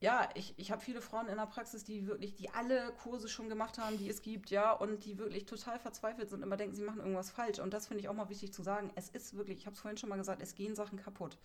ja, 0.00 0.28
ich, 0.34 0.54
ich 0.58 0.70
habe 0.70 0.82
viele 0.82 1.00
Frauen 1.00 1.28
in 1.28 1.36
der 1.36 1.46
Praxis, 1.46 1.84
die 1.84 2.06
wirklich, 2.06 2.34
die 2.34 2.50
alle 2.50 2.92
Kurse 3.02 3.28
schon 3.28 3.48
gemacht 3.48 3.78
haben, 3.78 3.96
die 3.96 4.08
es 4.08 4.22
gibt, 4.22 4.50
ja, 4.50 4.72
und 4.72 5.04
die 5.04 5.18
wirklich 5.18 5.46
total 5.46 5.78
verzweifelt 5.78 6.28
sind 6.28 6.38
und 6.38 6.42
immer 6.44 6.56
denken, 6.56 6.74
sie 6.74 6.82
machen 6.82 6.98
irgendwas 7.00 7.30
falsch. 7.30 7.58
Und 7.58 7.72
das 7.72 7.86
finde 7.86 8.02
ich 8.02 8.08
auch 8.08 8.14
mal 8.14 8.28
wichtig 8.28 8.52
zu 8.52 8.62
sagen. 8.62 8.90
Es 8.96 9.08
ist 9.08 9.36
wirklich, 9.36 9.58
ich 9.58 9.66
habe 9.66 9.74
es 9.74 9.80
vorhin 9.80 9.96
schon 9.96 10.08
mal 10.08 10.16
gesagt, 10.16 10.42
es 10.42 10.54
gehen 10.54 10.74
Sachen 10.74 10.98
kaputt. 10.98 11.38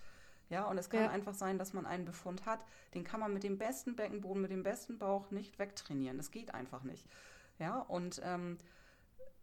Ja, 0.49 0.65
und 0.65 0.77
es 0.79 0.89
kann 0.89 1.03
ja. 1.03 1.09
einfach 1.09 1.35
sein, 1.35 1.59
dass 1.59 1.73
man 1.73 1.85
einen 1.85 2.05
Befund 2.05 2.45
hat, 2.47 2.59
den 2.95 3.03
kann 3.03 3.19
man 3.19 3.31
mit 3.33 3.43
dem 3.43 3.59
besten 3.59 3.95
Beckenboden, 3.95 4.41
mit 4.41 4.51
dem 4.51 4.63
besten 4.63 4.97
Bauch 4.97 5.29
nicht 5.29 5.59
wegtrainieren. 5.59 6.17
Das 6.17 6.31
geht 6.31 6.53
einfach 6.55 6.83
nicht. 6.83 7.05
Ja, 7.59 7.81
und 7.81 8.19
ähm, 8.23 8.57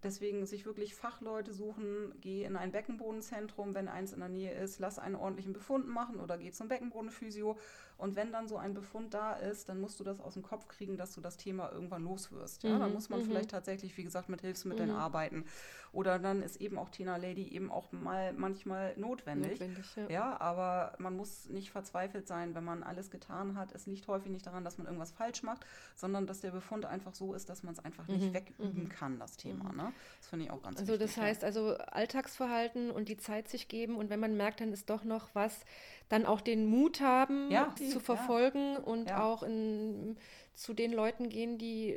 Deswegen 0.03 0.47
sich 0.47 0.66
wirklich 0.66 0.95
Fachleute 0.95 1.53
suchen, 1.53 2.14
geh 2.21 2.45
in 2.45 2.57
ein 2.57 2.71
Beckenbodenzentrum, 2.71 3.75
wenn 3.75 3.88
eins 3.88 4.12
in 4.12 4.21
der 4.21 4.29
Nähe 4.29 4.53
ist, 4.53 4.79
lass 4.79 5.01
einen 5.01 5.16
ordentlichen 5.16 5.53
Befund 5.53 5.88
machen 5.88 6.21
oder 6.21 6.38
geh 6.38 6.53
zum 6.53 6.69
Beckenbodenphysio. 6.69 7.59
Und 7.99 8.15
wenn 8.15 8.33
dann 8.33 8.47
so 8.47 8.57
ein 8.57 8.75
Befund 8.75 9.15
da 9.15 9.33
ist, 9.33 9.69
dann 9.69 9.81
musst 9.81 9.99
du 10.01 10.05
das 10.05 10.21
aus 10.21 10.35
dem 10.35 10.43
Kopf 10.43 10.69
kriegen, 10.69 10.97
dass 10.97 11.15
du 11.15 11.21
das 11.21 11.37
Thema 11.37 11.73
irgendwann 11.73 12.05
loswirst. 12.05 12.63
Ja? 12.63 12.75
Mhm, 12.75 12.81
dann 12.81 12.93
muss 12.93 13.09
man 13.09 13.21
mhm. 13.21 13.25
vielleicht 13.25 13.51
tatsächlich, 13.51 13.97
wie 13.97 14.05
gesagt, 14.05 14.29
mit 14.29 14.43
Hilfsmitteln 14.43 14.91
mhm. 14.91 14.97
arbeiten. 14.97 15.45
Oder 15.93 16.19
dann 16.19 16.43
ist 16.43 16.61
eben 16.61 16.77
auch 16.77 16.91
Tina 16.91 17.17
Lady 17.17 17.49
eben 17.49 17.71
auch 17.71 17.91
mal 17.91 18.35
manchmal 18.35 18.95
notwendig. 18.99 19.53
notwendig 19.53 19.97
ja. 19.97 20.09
ja, 20.11 20.41
aber 20.41 20.95
man 20.99 21.17
muss 21.17 21.49
nicht 21.49 21.71
verzweifelt 21.71 22.29
sein, 22.29 22.55
wenn 22.55 22.65
man 22.65 22.83
alles 22.83 23.11
getan 23.11 23.57
hat. 23.57 23.73
Es 23.73 23.87
liegt 23.87 24.07
häufig 24.07 24.31
nicht 24.31 24.45
daran, 24.45 24.63
dass 24.63 24.77
man 24.77 24.87
irgendwas 24.87 25.13
falsch 25.13 25.43
macht, 25.43 25.65
sondern 25.95 26.27
dass 26.27 26.43
der 26.43 26.51
Befund 26.51 26.85
einfach 26.85 27.15
so 27.15 27.33
ist, 27.33 27.49
dass 27.49 27.63
man 27.63 27.73
es 27.73 27.83
einfach 27.83 28.07
nicht 28.09 28.27
mhm, 28.27 28.35
wegüben 28.35 28.85
mhm. 28.85 28.89
kann, 28.91 29.19
das 29.19 29.39
Thema. 29.39 29.73
Ne? 29.73 29.91
Das 30.21 30.29
finde 30.29 30.45
ich 30.45 30.51
auch 30.51 30.63
ganz 30.63 30.79
also 30.81 30.93
wichtig. 30.93 31.09
Also 31.09 31.17
das 31.17 31.25
heißt 31.25 31.45
also 31.45 31.77
Alltagsverhalten 31.79 32.91
und 32.91 33.09
die 33.09 33.17
Zeit 33.17 33.49
sich 33.49 33.69
geben 33.69 33.97
und 33.97 34.11
wenn 34.11 34.21
man 34.21 34.37
merkt, 34.37 34.61
dann 34.61 34.75
ist 34.75 34.91
doch 34.91 35.05
noch 35.05 35.31
was, 35.35 35.65
dann 36.09 36.27
auch 36.27 36.41
den 36.41 36.67
Mut 36.67 37.01
haben, 37.01 37.51
ja, 37.51 37.75
zu 37.88 38.01
verfolgen 38.01 38.75
ja. 38.75 38.81
und 38.81 39.09
ja. 39.09 39.25
auch 39.25 39.42
in, 39.42 40.16
zu 40.55 40.75
den 40.75 40.92
Leuten 40.92 41.29
gehen, 41.29 41.59
die 41.59 41.96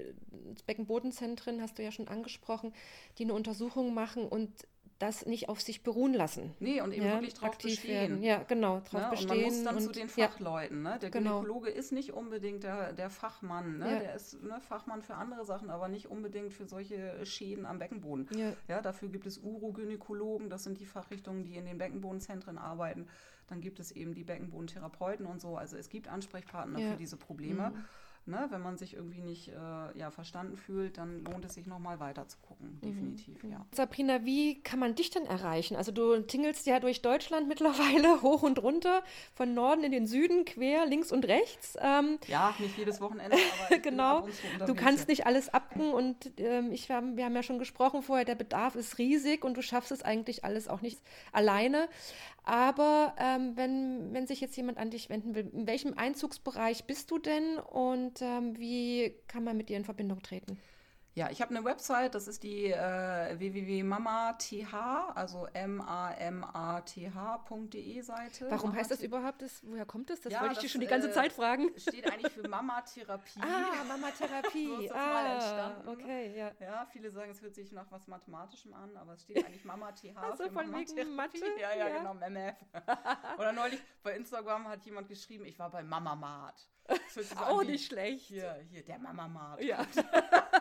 Beckenbodenzentren, 0.65 1.62
hast 1.62 1.78
du 1.78 1.84
ja 1.84 1.91
schon 1.91 2.08
angesprochen, 2.08 2.73
die 3.17 3.23
eine 3.23 3.34
Untersuchung 3.34 3.93
machen 3.93 4.28
und 4.28 4.52
das 5.00 5.26
nicht 5.26 5.48
auf 5.48 5.62
sich 5.62 5.82
beruhen 5.82 6.14
lassen. 6.14 6.54
Nee, 6.60 6.82
und 6.82 6.94
eben 6.94 7.06
ja, 7.06 7.14
wirklich 7.14 7.34
drauf 7.34 7.58
bestehen. 7.58 8.20
Werden. 8.20 8.24
Ja, 8.24 8.44
genau, 8.44 8.82
drauf 8.82 9.02
ne? 9.02 9.08
bestehen. 9.12 9.30
Und 9.32 9.38
man 9.38 9.46
muss 9.46 9.64
dann 9.64 9.76
und, 9.78 9.82
zu 9.82 9.92
den 9.92 10.10
Fachleuten. 10.10 10.84
Ne? 10.84 11.00
Der 11.02 11.10
genau. 11.10 11.40
Gynäkologe 11.40 11.70
ist 11.70 11.94
nicht 11.94 12.12
unbedingt 12.12 12.64
der, 12.64 12.92
der 12.92 13.10
Fachmann. 13.10 13.78
Ne? 13.80 13.92
Ja. 13.92 14.00
Der 14.00 14.16
ist 14.16 14.44
ne, 14.44 14.60
Fachmann 14.60 15.02
für 15.02 15.16
andere 15.16 15.46
Sachen, 15.46 15.70
aber 15.70 15.88
nicht 15.88 16.10
unbedingt 16.10 16.52
für 16.52 16.66
solche 16.68 17.26
Schäden 17.26 17.66
am 17.66 17.80
Beckenboden. 17.80 18.28
Ja. 18.38 18.54
ja 18.68 18.82
dafür 18.82 19.08
gibt 19.08 19.26
es 19.26 19.38
Urogynäkologen, 19.38 20.50
das 20.50 20.66
sind 20.66 20.80
die 20.80 20.86
Fachrichtungen, 20.86 21.46
die 21.46 21.56
in 21.56 21.66
den 21.66 21.78
Beckenbodenzentren 21.78 22.58
arbeiten. 22.58 23.08
Dann 23.48 23.62
gibt 23.62 23.80
es 23.80 23.92
eben 23.92 24.14
die 24.14 24.26
Beckenbodentherapeuten 24.26 25.26
und 25.26 25.40
so. 25.40 25.56
Also 25.56 25.78
es 25.78 25.90
gibt 25.90 26.10
Ansprechpartner 26.10 26.80
für 26.80 26.98
diese 26.98 27.18
Probleme. 27.18 27.70
Mhm. 27.70 27.86
Ne, 28.30 28.46
wenn 28.52 28.62
man 28.62 28.78
sich 28.78 28.94
irgendwie 28.94 29.22
nicht 29.22 29.48
äh, 29.48 29.98
ja, 29.98 30.12
verstanden 30.12 30.56
fühlt, 30.56 31.00
dann 31.00 31.24
lohnt 31.24 31.44
es 31.46 31.56
sich 31.56 31.65
nochmal 31.65 32.00
weiter 32.00 32.28
zu 32.28 32.38
gucken, 32.38 32.76
mhm. 32.76 32.88
definitiv, 32.88 33.44
mhm. 33.44 33.52
ja. 33.52 33.65
Sabrina, 33.72 34.24
wie 34.24 34.62
kann 34.62 34.78
man 34.78 34.94
dich 34.94 35.10
denn 35.10 35.26
erreichen? 35.26 35.76
Also 35.76 35.92
du 35.92 36.20
tingelst 36.22 36.68
ja 36.68 36.80
durch 36.80 37.02
Deutschland 37.02 37.48
mittlerweile 37.48 38.22
hoch 38.22 38.44
und 38.44 38.62
runter, 38.62 39.02
von 39.34 39.56
Norden 39.56 39.84
in 39.84 39.92
den 39.92 40.06
Süden, 40.06 40.46
quer, 40.46 40.86
links 40.86 41.12
und 41.12 41.26
rechts. 41.26 41.76
Ähm, 41.82 42.20
ja, 42.28 42.54
nicht 42.60 42.78
jedes 42.78 43.02
Wochenende, 43.02 43.36
aber 43.68 43.78
genau. 43.80 44.28
Du 44.68 44.76
kannst 44.76 45.08
nicht 45.08 45.26
alles 45.26 45.50
abgen 45.50 45.92
und 45.92 46.32
ähm, 46.38 46.72
ich, 46.72 46.88
wir, 46.88 46.98
haben, 46.98 47.18
wir 47.18 47.26
haben 47.26 47.36
ja 47.36 47.42
schon 47.42 47.58
gesprochen 47.58 48.04
vorher, 48.04 48.26
der 48.26 48.36
Bedarf 48.36 48.76
ist 48.76 49.00
riesig 49.00 49.44
und 49.44 49.58
du 49.58 49.63
schaffst 49.63 49.92
es 49.92 50.04
eigentlich 50.04 50.44
alles 50.44 50.68
auch 50.68 50.82
nicht 50.82 51.02
alleine. 51.32 51.89
Aber 52.44 53.13
ähm, 53.20 53.56
wenn, 53.56 54.13
wenn 54.13 54.26
sich 54.26 54.42
jetzt 54.42 54.56
jemand 54.58 54.78
an 54.80 54.89
dich 54.89 55.10
wenden 55.10 55.36
will, 55.36 55.50
in 55.54 55.68
welchem 55.68 55.94
Einzugsbereich 55.96 56.86
bist 56.86 57.12
du 57.12 57.20
denn 57.20 57.58
und 57.60 58.18
ähm, 58.21 58.58
wie 58.58 59.15
kann 59.27 59.43
man 59.43 59.58
mit 59.58 59.69
dir 59.69 59.77
in 59.77 59.86
Verbindung 59.86 60.21
treten? 60.21 60.60
Ja, 61.15 61.29
ich 61.29 61.41
habe 61.41 61.53
eine 61.53 61.65
Website, 61.65 62.13
das 62.15 62.29
ist 62.29 62.43
die 62.43 62.67
äh, 62.71 63.38
www.mamath, 63.38 64.53
also 65.15 65.47
m-a-m-a-t-h.de 65.51 66.41
Seite. 68.01 68.45
Warum 68.49 68.73
heißt 68.73 68.91
das 68.91 69.01
überhaupt? 69.01 69.41
Das, 69.41 69.62
woher 69.63 69.86
kommt 69.86 70.12
das? 70.12 70.21
Das 70.21 70.32
ja, 70.32 70.39
wollte 70.41 70.53
ich 70.53 70.60
dir 70.60 70.69
schon 70.69 70.79
die 70.79 70.88
ganze 70.88 71.10
äh, 71.10 71.12
Zeit 71.12 71.34
fragen. 71.34 71.71
Steht 71.77 72.10
eigentlich 72.10 72.32
für 72.32 72.47
Mamatherapie. 72.47 73.41
Ah, 73.41 73.84
Mamatherapie. 73.86 74.67
so 74.77 74.79
ist 74.82 74.91
das 74.91 74.97
ah, 74.97 75.13
mal 75.13 75.25
entstanden. 75.34 75.89
Okay, 75.89 76.38
ja. 76.38 76.51
Ja, 76.62 76.86
viele 76.86 77.12
sagen, 77.12 77.32
es 77.32 77.41
hört 77.41 77.55
sich 77.55 77.71
nach 77.73 77.91
was 77.91 78.08
Mathematischem 78.08 78.73
an, 78.73 78.95
aber 78.95 79.12
es 79.13 79.23
steht 79.23 79.45
eigentlich 79.45 79.65
Mamath 79.65 80.01
also 80.15 80.43
für 80.47 80.51
von 80.51 80.73
wegen 80.73 81.15
Mathe? 81.15 81.39
Ja, 81.60 81.73
ja, 81.73 81.89
ja, 81.89 81.97
genau, 81.97 82.13
MMF. 82.13 82.55
Oder 83.38 83.51
neulich 83.51 83.82
bei 84.03 84.15
Instagram 84.15 84.69
hat 84.69 84.86
jemand 84.86 85.10
geschrieben, 85.10 85.43
ich 85.43 85.60
war 85.60 85.69
bei 85.69 85.84
Mamamat. 85.84 86.69
Auch 87.38 87.63
nicht 87.63 87.88
schlecht. 87.88 88.28
Hier, 88.28 88.56
hier, 88.69 88.84
der 88.84 88.99
Mamamat. 88.99 89.62
Ja. 89.62 89.86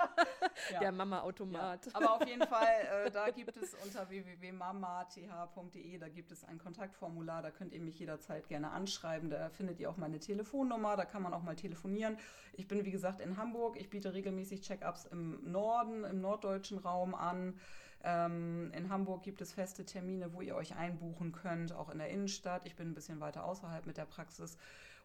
ja. 0.73 0.81
Der 0.81 0.93
Mama-Automat. 0.93 1.87
Ja. 1.87 1.93
Aber 1.95 2.15
auf 2.15 2.27
jeden 2.27 2.47
Fall, 2.47 2.67
äh, 3.07 3.11
da 3.11 3.31
gibt 3.31 3.57
es 3.57 3.75
unter 3.75 4.09
www.mamath.de, 4.09 5.99
da 5.99 6.09
gibt 6.09 6.33
es 6.33 6.45
ein 6.45 6.59
Kontaktformular, 6.59 7.43
da 7.43 7.51
könnt 7.51 7.73
ihr 7.73 7.81
mich 7.81 7.99
jederzeit 7.99 8.49
gerne 8.49 8.71
anschreiben. 8.71 9.31
Da 9.31 9.51
findet 9.51 9.81
ihr 9.81 9.91
auch 9.91 9.97
meine 9.97 10.19
Telefonnummer, 10.19 10.97
da 10.97 11.05
kann 11.05 11.23
man 11.23 11.33
auch 11.35 11.43
mal 11.43 11.57
telefonieren. 11.57 12.19
Ich 12.55 12.69
bin, 12.69 12.85
wie 12.85 12.91
gesagt, 12.91 13.21
in 13.21 13.37
Hamburg. 13.37 13.79
Ich 13.79 13.91
biete 13.91 14.15
regelmäßig 14.15 14.63
Check-ups 14.63 15.07
im 15.07 15.51
Norden, 15.51 16.05
im 16.05 16.21
norddeutschen 16.21 16.79
Raum 16.79 17.15
an. 17.15 17.59
Ähm, 18.05 18.71
in 18.75 18.91
Hamburg 18.91 19.25
gibt 19.25 19.41
es 19.41 19.53
feste 19.53 19.85
Termine, 19.85 20.33
wo 20.33 20.41
ihr 20.41 20.55
euch 20.55 20.77
einbuchen 20.77 21.33
könnt, 21.33 21.73
auch 21.73 21.91
in 21.91 21.99
der 21.99 22.11
Innenstadt. 22.11 22.65
Ich 22.65 22.77
bin 22.77 22.91
ein 22.91 22.95
bisschen 22.95 23.21
weiter 23.21 23.45
außerhalb 23.45 23.87
mit 23.87 23.97
der 23.97 24.07
Praxis. 24.07 24.57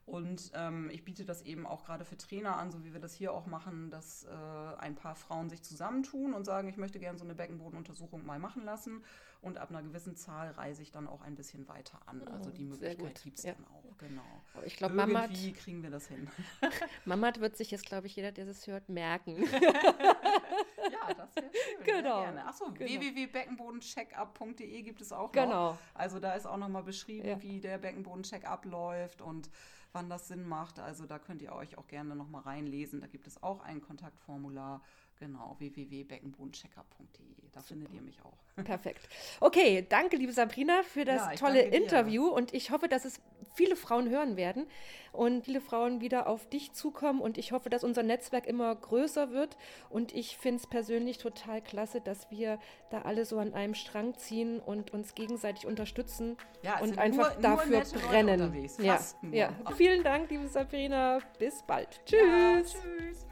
Und 0.05 0.51
ähm, 0.53 0.89
ich 0.91 1.05
biete 1.05 1.23
das 1.23 1.43
eben 1.43 1.65
auch 1.65 1.85
gerade 1.85 2.03
für 2.03 2.17
Trainer 2.17 2.57
an, 2.57 2.71
so 2.71 2.83
wie 2.83 2.93
wir 2.93 2.99
das 2.99 3.13
hier 3.13 3.33
auch 3.33 3.45
machen, 3.45 3.89
dass 3.89 4.25
äh, 4.25 4.75
ein 4.79 4.95
paar 4.95 5.15
Frauen 5.15 5.49
sich 5.49 5.63
zusammentun 5.63 6.33
und 6.33 6.43
sagen, 6.43 6.67
ich 6.67 6.77
möchte 6.77 6.99
gerne 6.99 7.17
so 7.17 7.23
eine 7.23 7.35
Beckenbodenuntersuchung 7.35 8.25
mal 8.25 8.39
machen 8.39 8.65
lassen. 8.65 9.03
Und 9.43 9.58
ab 9.58 9.71
einer 9.71 9.84
gewissen 9.84 10.15
Zahl 10.15 10.51
reise 10.51 10.82
ich 10.82 10.91
dann 10.91 11.06
auch 11.06 11.21
ein 11.21 11.36
bisschen 11.36 11.67
weiter 11.67 11.99
an. 12.06 12.25
Also 12.29 12.49
die 12.49 12.63
Möglichkeit 12.63 13.21
gibt 13.23 13.39
es 13.39 13.43
ja. 13.43 13.53
dann 13.53 13.67
auch, 13.67 13.97
genau. 13.97 14.21
Aber 14.53 14.65
ich 14.65 14.77
glaube, 14.77 14.95
Mama. 14.95 15.27
Wie 15.29 15.51
kriegen 15.51 15.84
wir 15.84 15.89
das 15.89 16.08
hin? 16.08 16.29
Mama 17.06 17.29
wird 17.38 17.58
sich 17.58 17.69
jetzt, 17.69 17.86
glaube 17.86 18.08
ich, 18.08 18.15
jeder, 18.15 18.32
der 18.32 18.47
es 18.47 18.65
hört, 18.67 18.88
merken. 18.88 19.43
ja, 19.51 21.13
das 21.13 21.36
wäre 21.36 21.51
schön. 21.51 21.84
Genau. 21.84 22.21
Achso, 22.23 22.71
genau. 22.71 22.89
www.beckenbodencheckup.de 22.89 24.82
gibt 24.82 25.01
es 25.01 25.12
auch 25.12 25.27
noch. 25.27 25.32
Genau. 25.34 25.77
Also 25.93 26.19
da 26.19 26.36
ist 26.36 26.45
auch 26.45 26.56
nochmal 26.56 26.84
beschrieben, 26.84 27.27
ja. 27.27 27.41
wie 27.41 27.60
der 27.60 27.79
Beckenbodencheck 27.79 28.45
abläuft 28.45 29.21
und 29.21 29.49
wann 29.91 30.10
das 30.10 30.29
Sinn 30.29 30.47
macht. 30.47 30.79
Also 30.79 31.06
da 31.06 31.19
könnt 31.19 31.41
ihr 31.41 31.51
euch 31.53 31.77
auch 31.77 31.88
gerne 31.88 32.15
nochmal 32.15 32.43
reinlesen. 32.43 33.01
Da 33.01 33.08
gibt 33.08 33.27
es 33.27 33.43
auch 33.43 33.62
ein 33.62 33.82
Kontaktformular. 33.82 34.82
Genau, 35.19 35.56
www.beckenbodenchecker.de. 35.60 37.49
Da 37.52 37.62
Super. 37.62 37.73
findet 37.73 37.93
ihr 37.93 38.02
mich 38.02 38.19
auch. 38.23 38.38
Perfekt. 38.63 39.08
Okay, 39.39 39.86
danke, 39.88 40.17
liebe 40.17 40.34
Sabrina, 40.34 40.84
für 40.84 41.06
das 41.06 41.26
ja, 41.26 41.36
tolle 41.36 41.62
Interview. 41.62 42.28
Und 42.28 42.54
ich 42.54 42.71
hoffe, 42.71 42.88
dass 42.88 43.06
es 43.06 43.21
viele 43.54 43.76
Frauen 43.76 44.10
hören 44.10 44.38
werden 44.38 44.65
und 45.12 45.45
viele 45.45 45.62
Frauen 45.62 46.02
wieder 46.02 46.28
auf 46.28 46.49
dich 46.49 46.73
zukommen. 46.73 47.21
Und 47.21 47.38
ich 47.38 47.52
hoffe, 47.52 47.69
dass 47.69 47.84
unser 47.84 48.04
Netzwerk 48.04 48.47
immer 48.47 48.76
größer 48.76 49.32
wird. 49.32 49.56
Und 49.89 50.13
ich 50.13 50.38
finde 50.38 50.62
es 50.62 50.67
persönlich 50.67 51.19
total 51.19 51.62
klasse, 51.62 52.02
dass 52.02 52.30
wir 52.32 52.60
da 52.89 53.04
alle 53.04 53.26
so 53.26 53.38
an 53.38 53.54
einem 53.54 53.76
Strang 53.76 54.17
ziehen 54.17 54.60
und 54.60 54.91
uns 54.91 55.15
gegenseitig 55.15 55.67
unterstützen 55.67 56.38
ja, 56.63 56.80
und 56.80 56.97
einfach 56.97 57.36
nur, 57.36 57.41
dafür 57.41 57.84
nur 57.84 58.02
brennen. 58.02 58.69
Ja, 58.80 58.99
ja. 59.32 59.52
Vielen 59.78 60.04
Dank, 60.04 60.30
liebe 60.30 60.47
Sabrina. 60.47 61.19
Bis 61.38 61.63
bald. 61.63 62.02
Tschüss. 62.06 62.73
tschüss. 62.73 63.26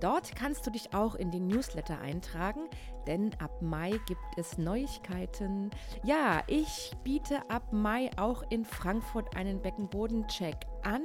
Dort 0.00 0.34
kannst 0.34 0.66
du 0.66 0.70
dich 0.70 0.94
auch 0.94 1.14
in 1.14 1.30
den 1.30 1.46
Newsletter 1.46 2.00
eintragen, 2.00 2.62
denn 3.06 3.30
ab 3.38 3.62
Mai 3.62 3.92
gibt 4.06 4.36
es 4.36 4.58
Neuigkeiten. 4.58 5.70
Ja, 6.02 6.42
ich 6.48 6.90
biete 7.04 7.48
ab 7.48 7.72
Mai 7.72 8.10
auch 8.16 8.42
in 8.50 8.64
Frankfurt 8.64 9.36
einen 9.36 9.62
Beckenbodencheck 9.62 10.66
an 10.82 11.02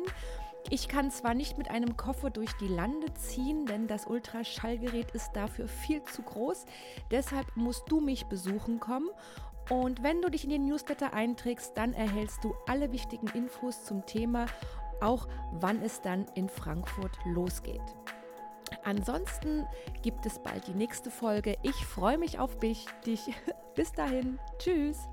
ich 0.70 0.88
kann 0.88 1.12
zwar 1.12 1.34
nicht 1.34 1.58
mit 1.58 1.70
einem 1.70 1.98
Koffer 1.98 2.30
durch 2.30 2.52
die 2.54 2.68
Lande 2.68 3.14
ziehen, 3.14 3.66
denn 3.66 3.88
das 3.88 4.06
Ultraschallgerät 4.06 5.12
ist 5.12 5.32
dafür 5.34 5.68
viel 5.68 6.04
zu 6.04 6.22
groß. 6.22 6.66
Deshalb 7.10 7.46
musst 7.56 7.84
du 7.90 8.00
mich 8.00 8.26
besuchen 8.28 8.80
kommen. 8.80 9.10
Und 9.70 10.04
wenn 10.04 10.22
du 10.22 10.30
dich 10.30 10.44
in 10.44 10.50
den 10.50 10.66
Newsletter 10.66 11.14
einträgst, 11.14 11.78
dann 11.78 11.94
erhältst 11.94 12.44
du 12.44 12.54
alle 12.68 12.92
wichtigen 12.92 13.28
Infos 13.28 13.84
zum 13.86 14.06
Thema, 14.06 14.46
auch 15.02 15.28
wann 15.54 15.82
es 15.82 16.02
dann 16.02 16.26
in 16.36 16.50
Frankfurt 16.50 17.18
losgeht. 17.26 17.82
Ansonsten 18.84 19.68
gibt 20.02 20.26
es 20.26 20.40
bald 20.40 20.68
die 20.68 20.74
nächste 20.74 21.12
Folge. 21.12 21.58
Ich 21.64 21.86
freue 21.86 22.18
mich 22.18 22.40
auf 22.40 22.58
dich. 22.58 22.86
Bis 23.76 23.92
dahin. 23.92 24.40
Tschüss. 24.58 25.08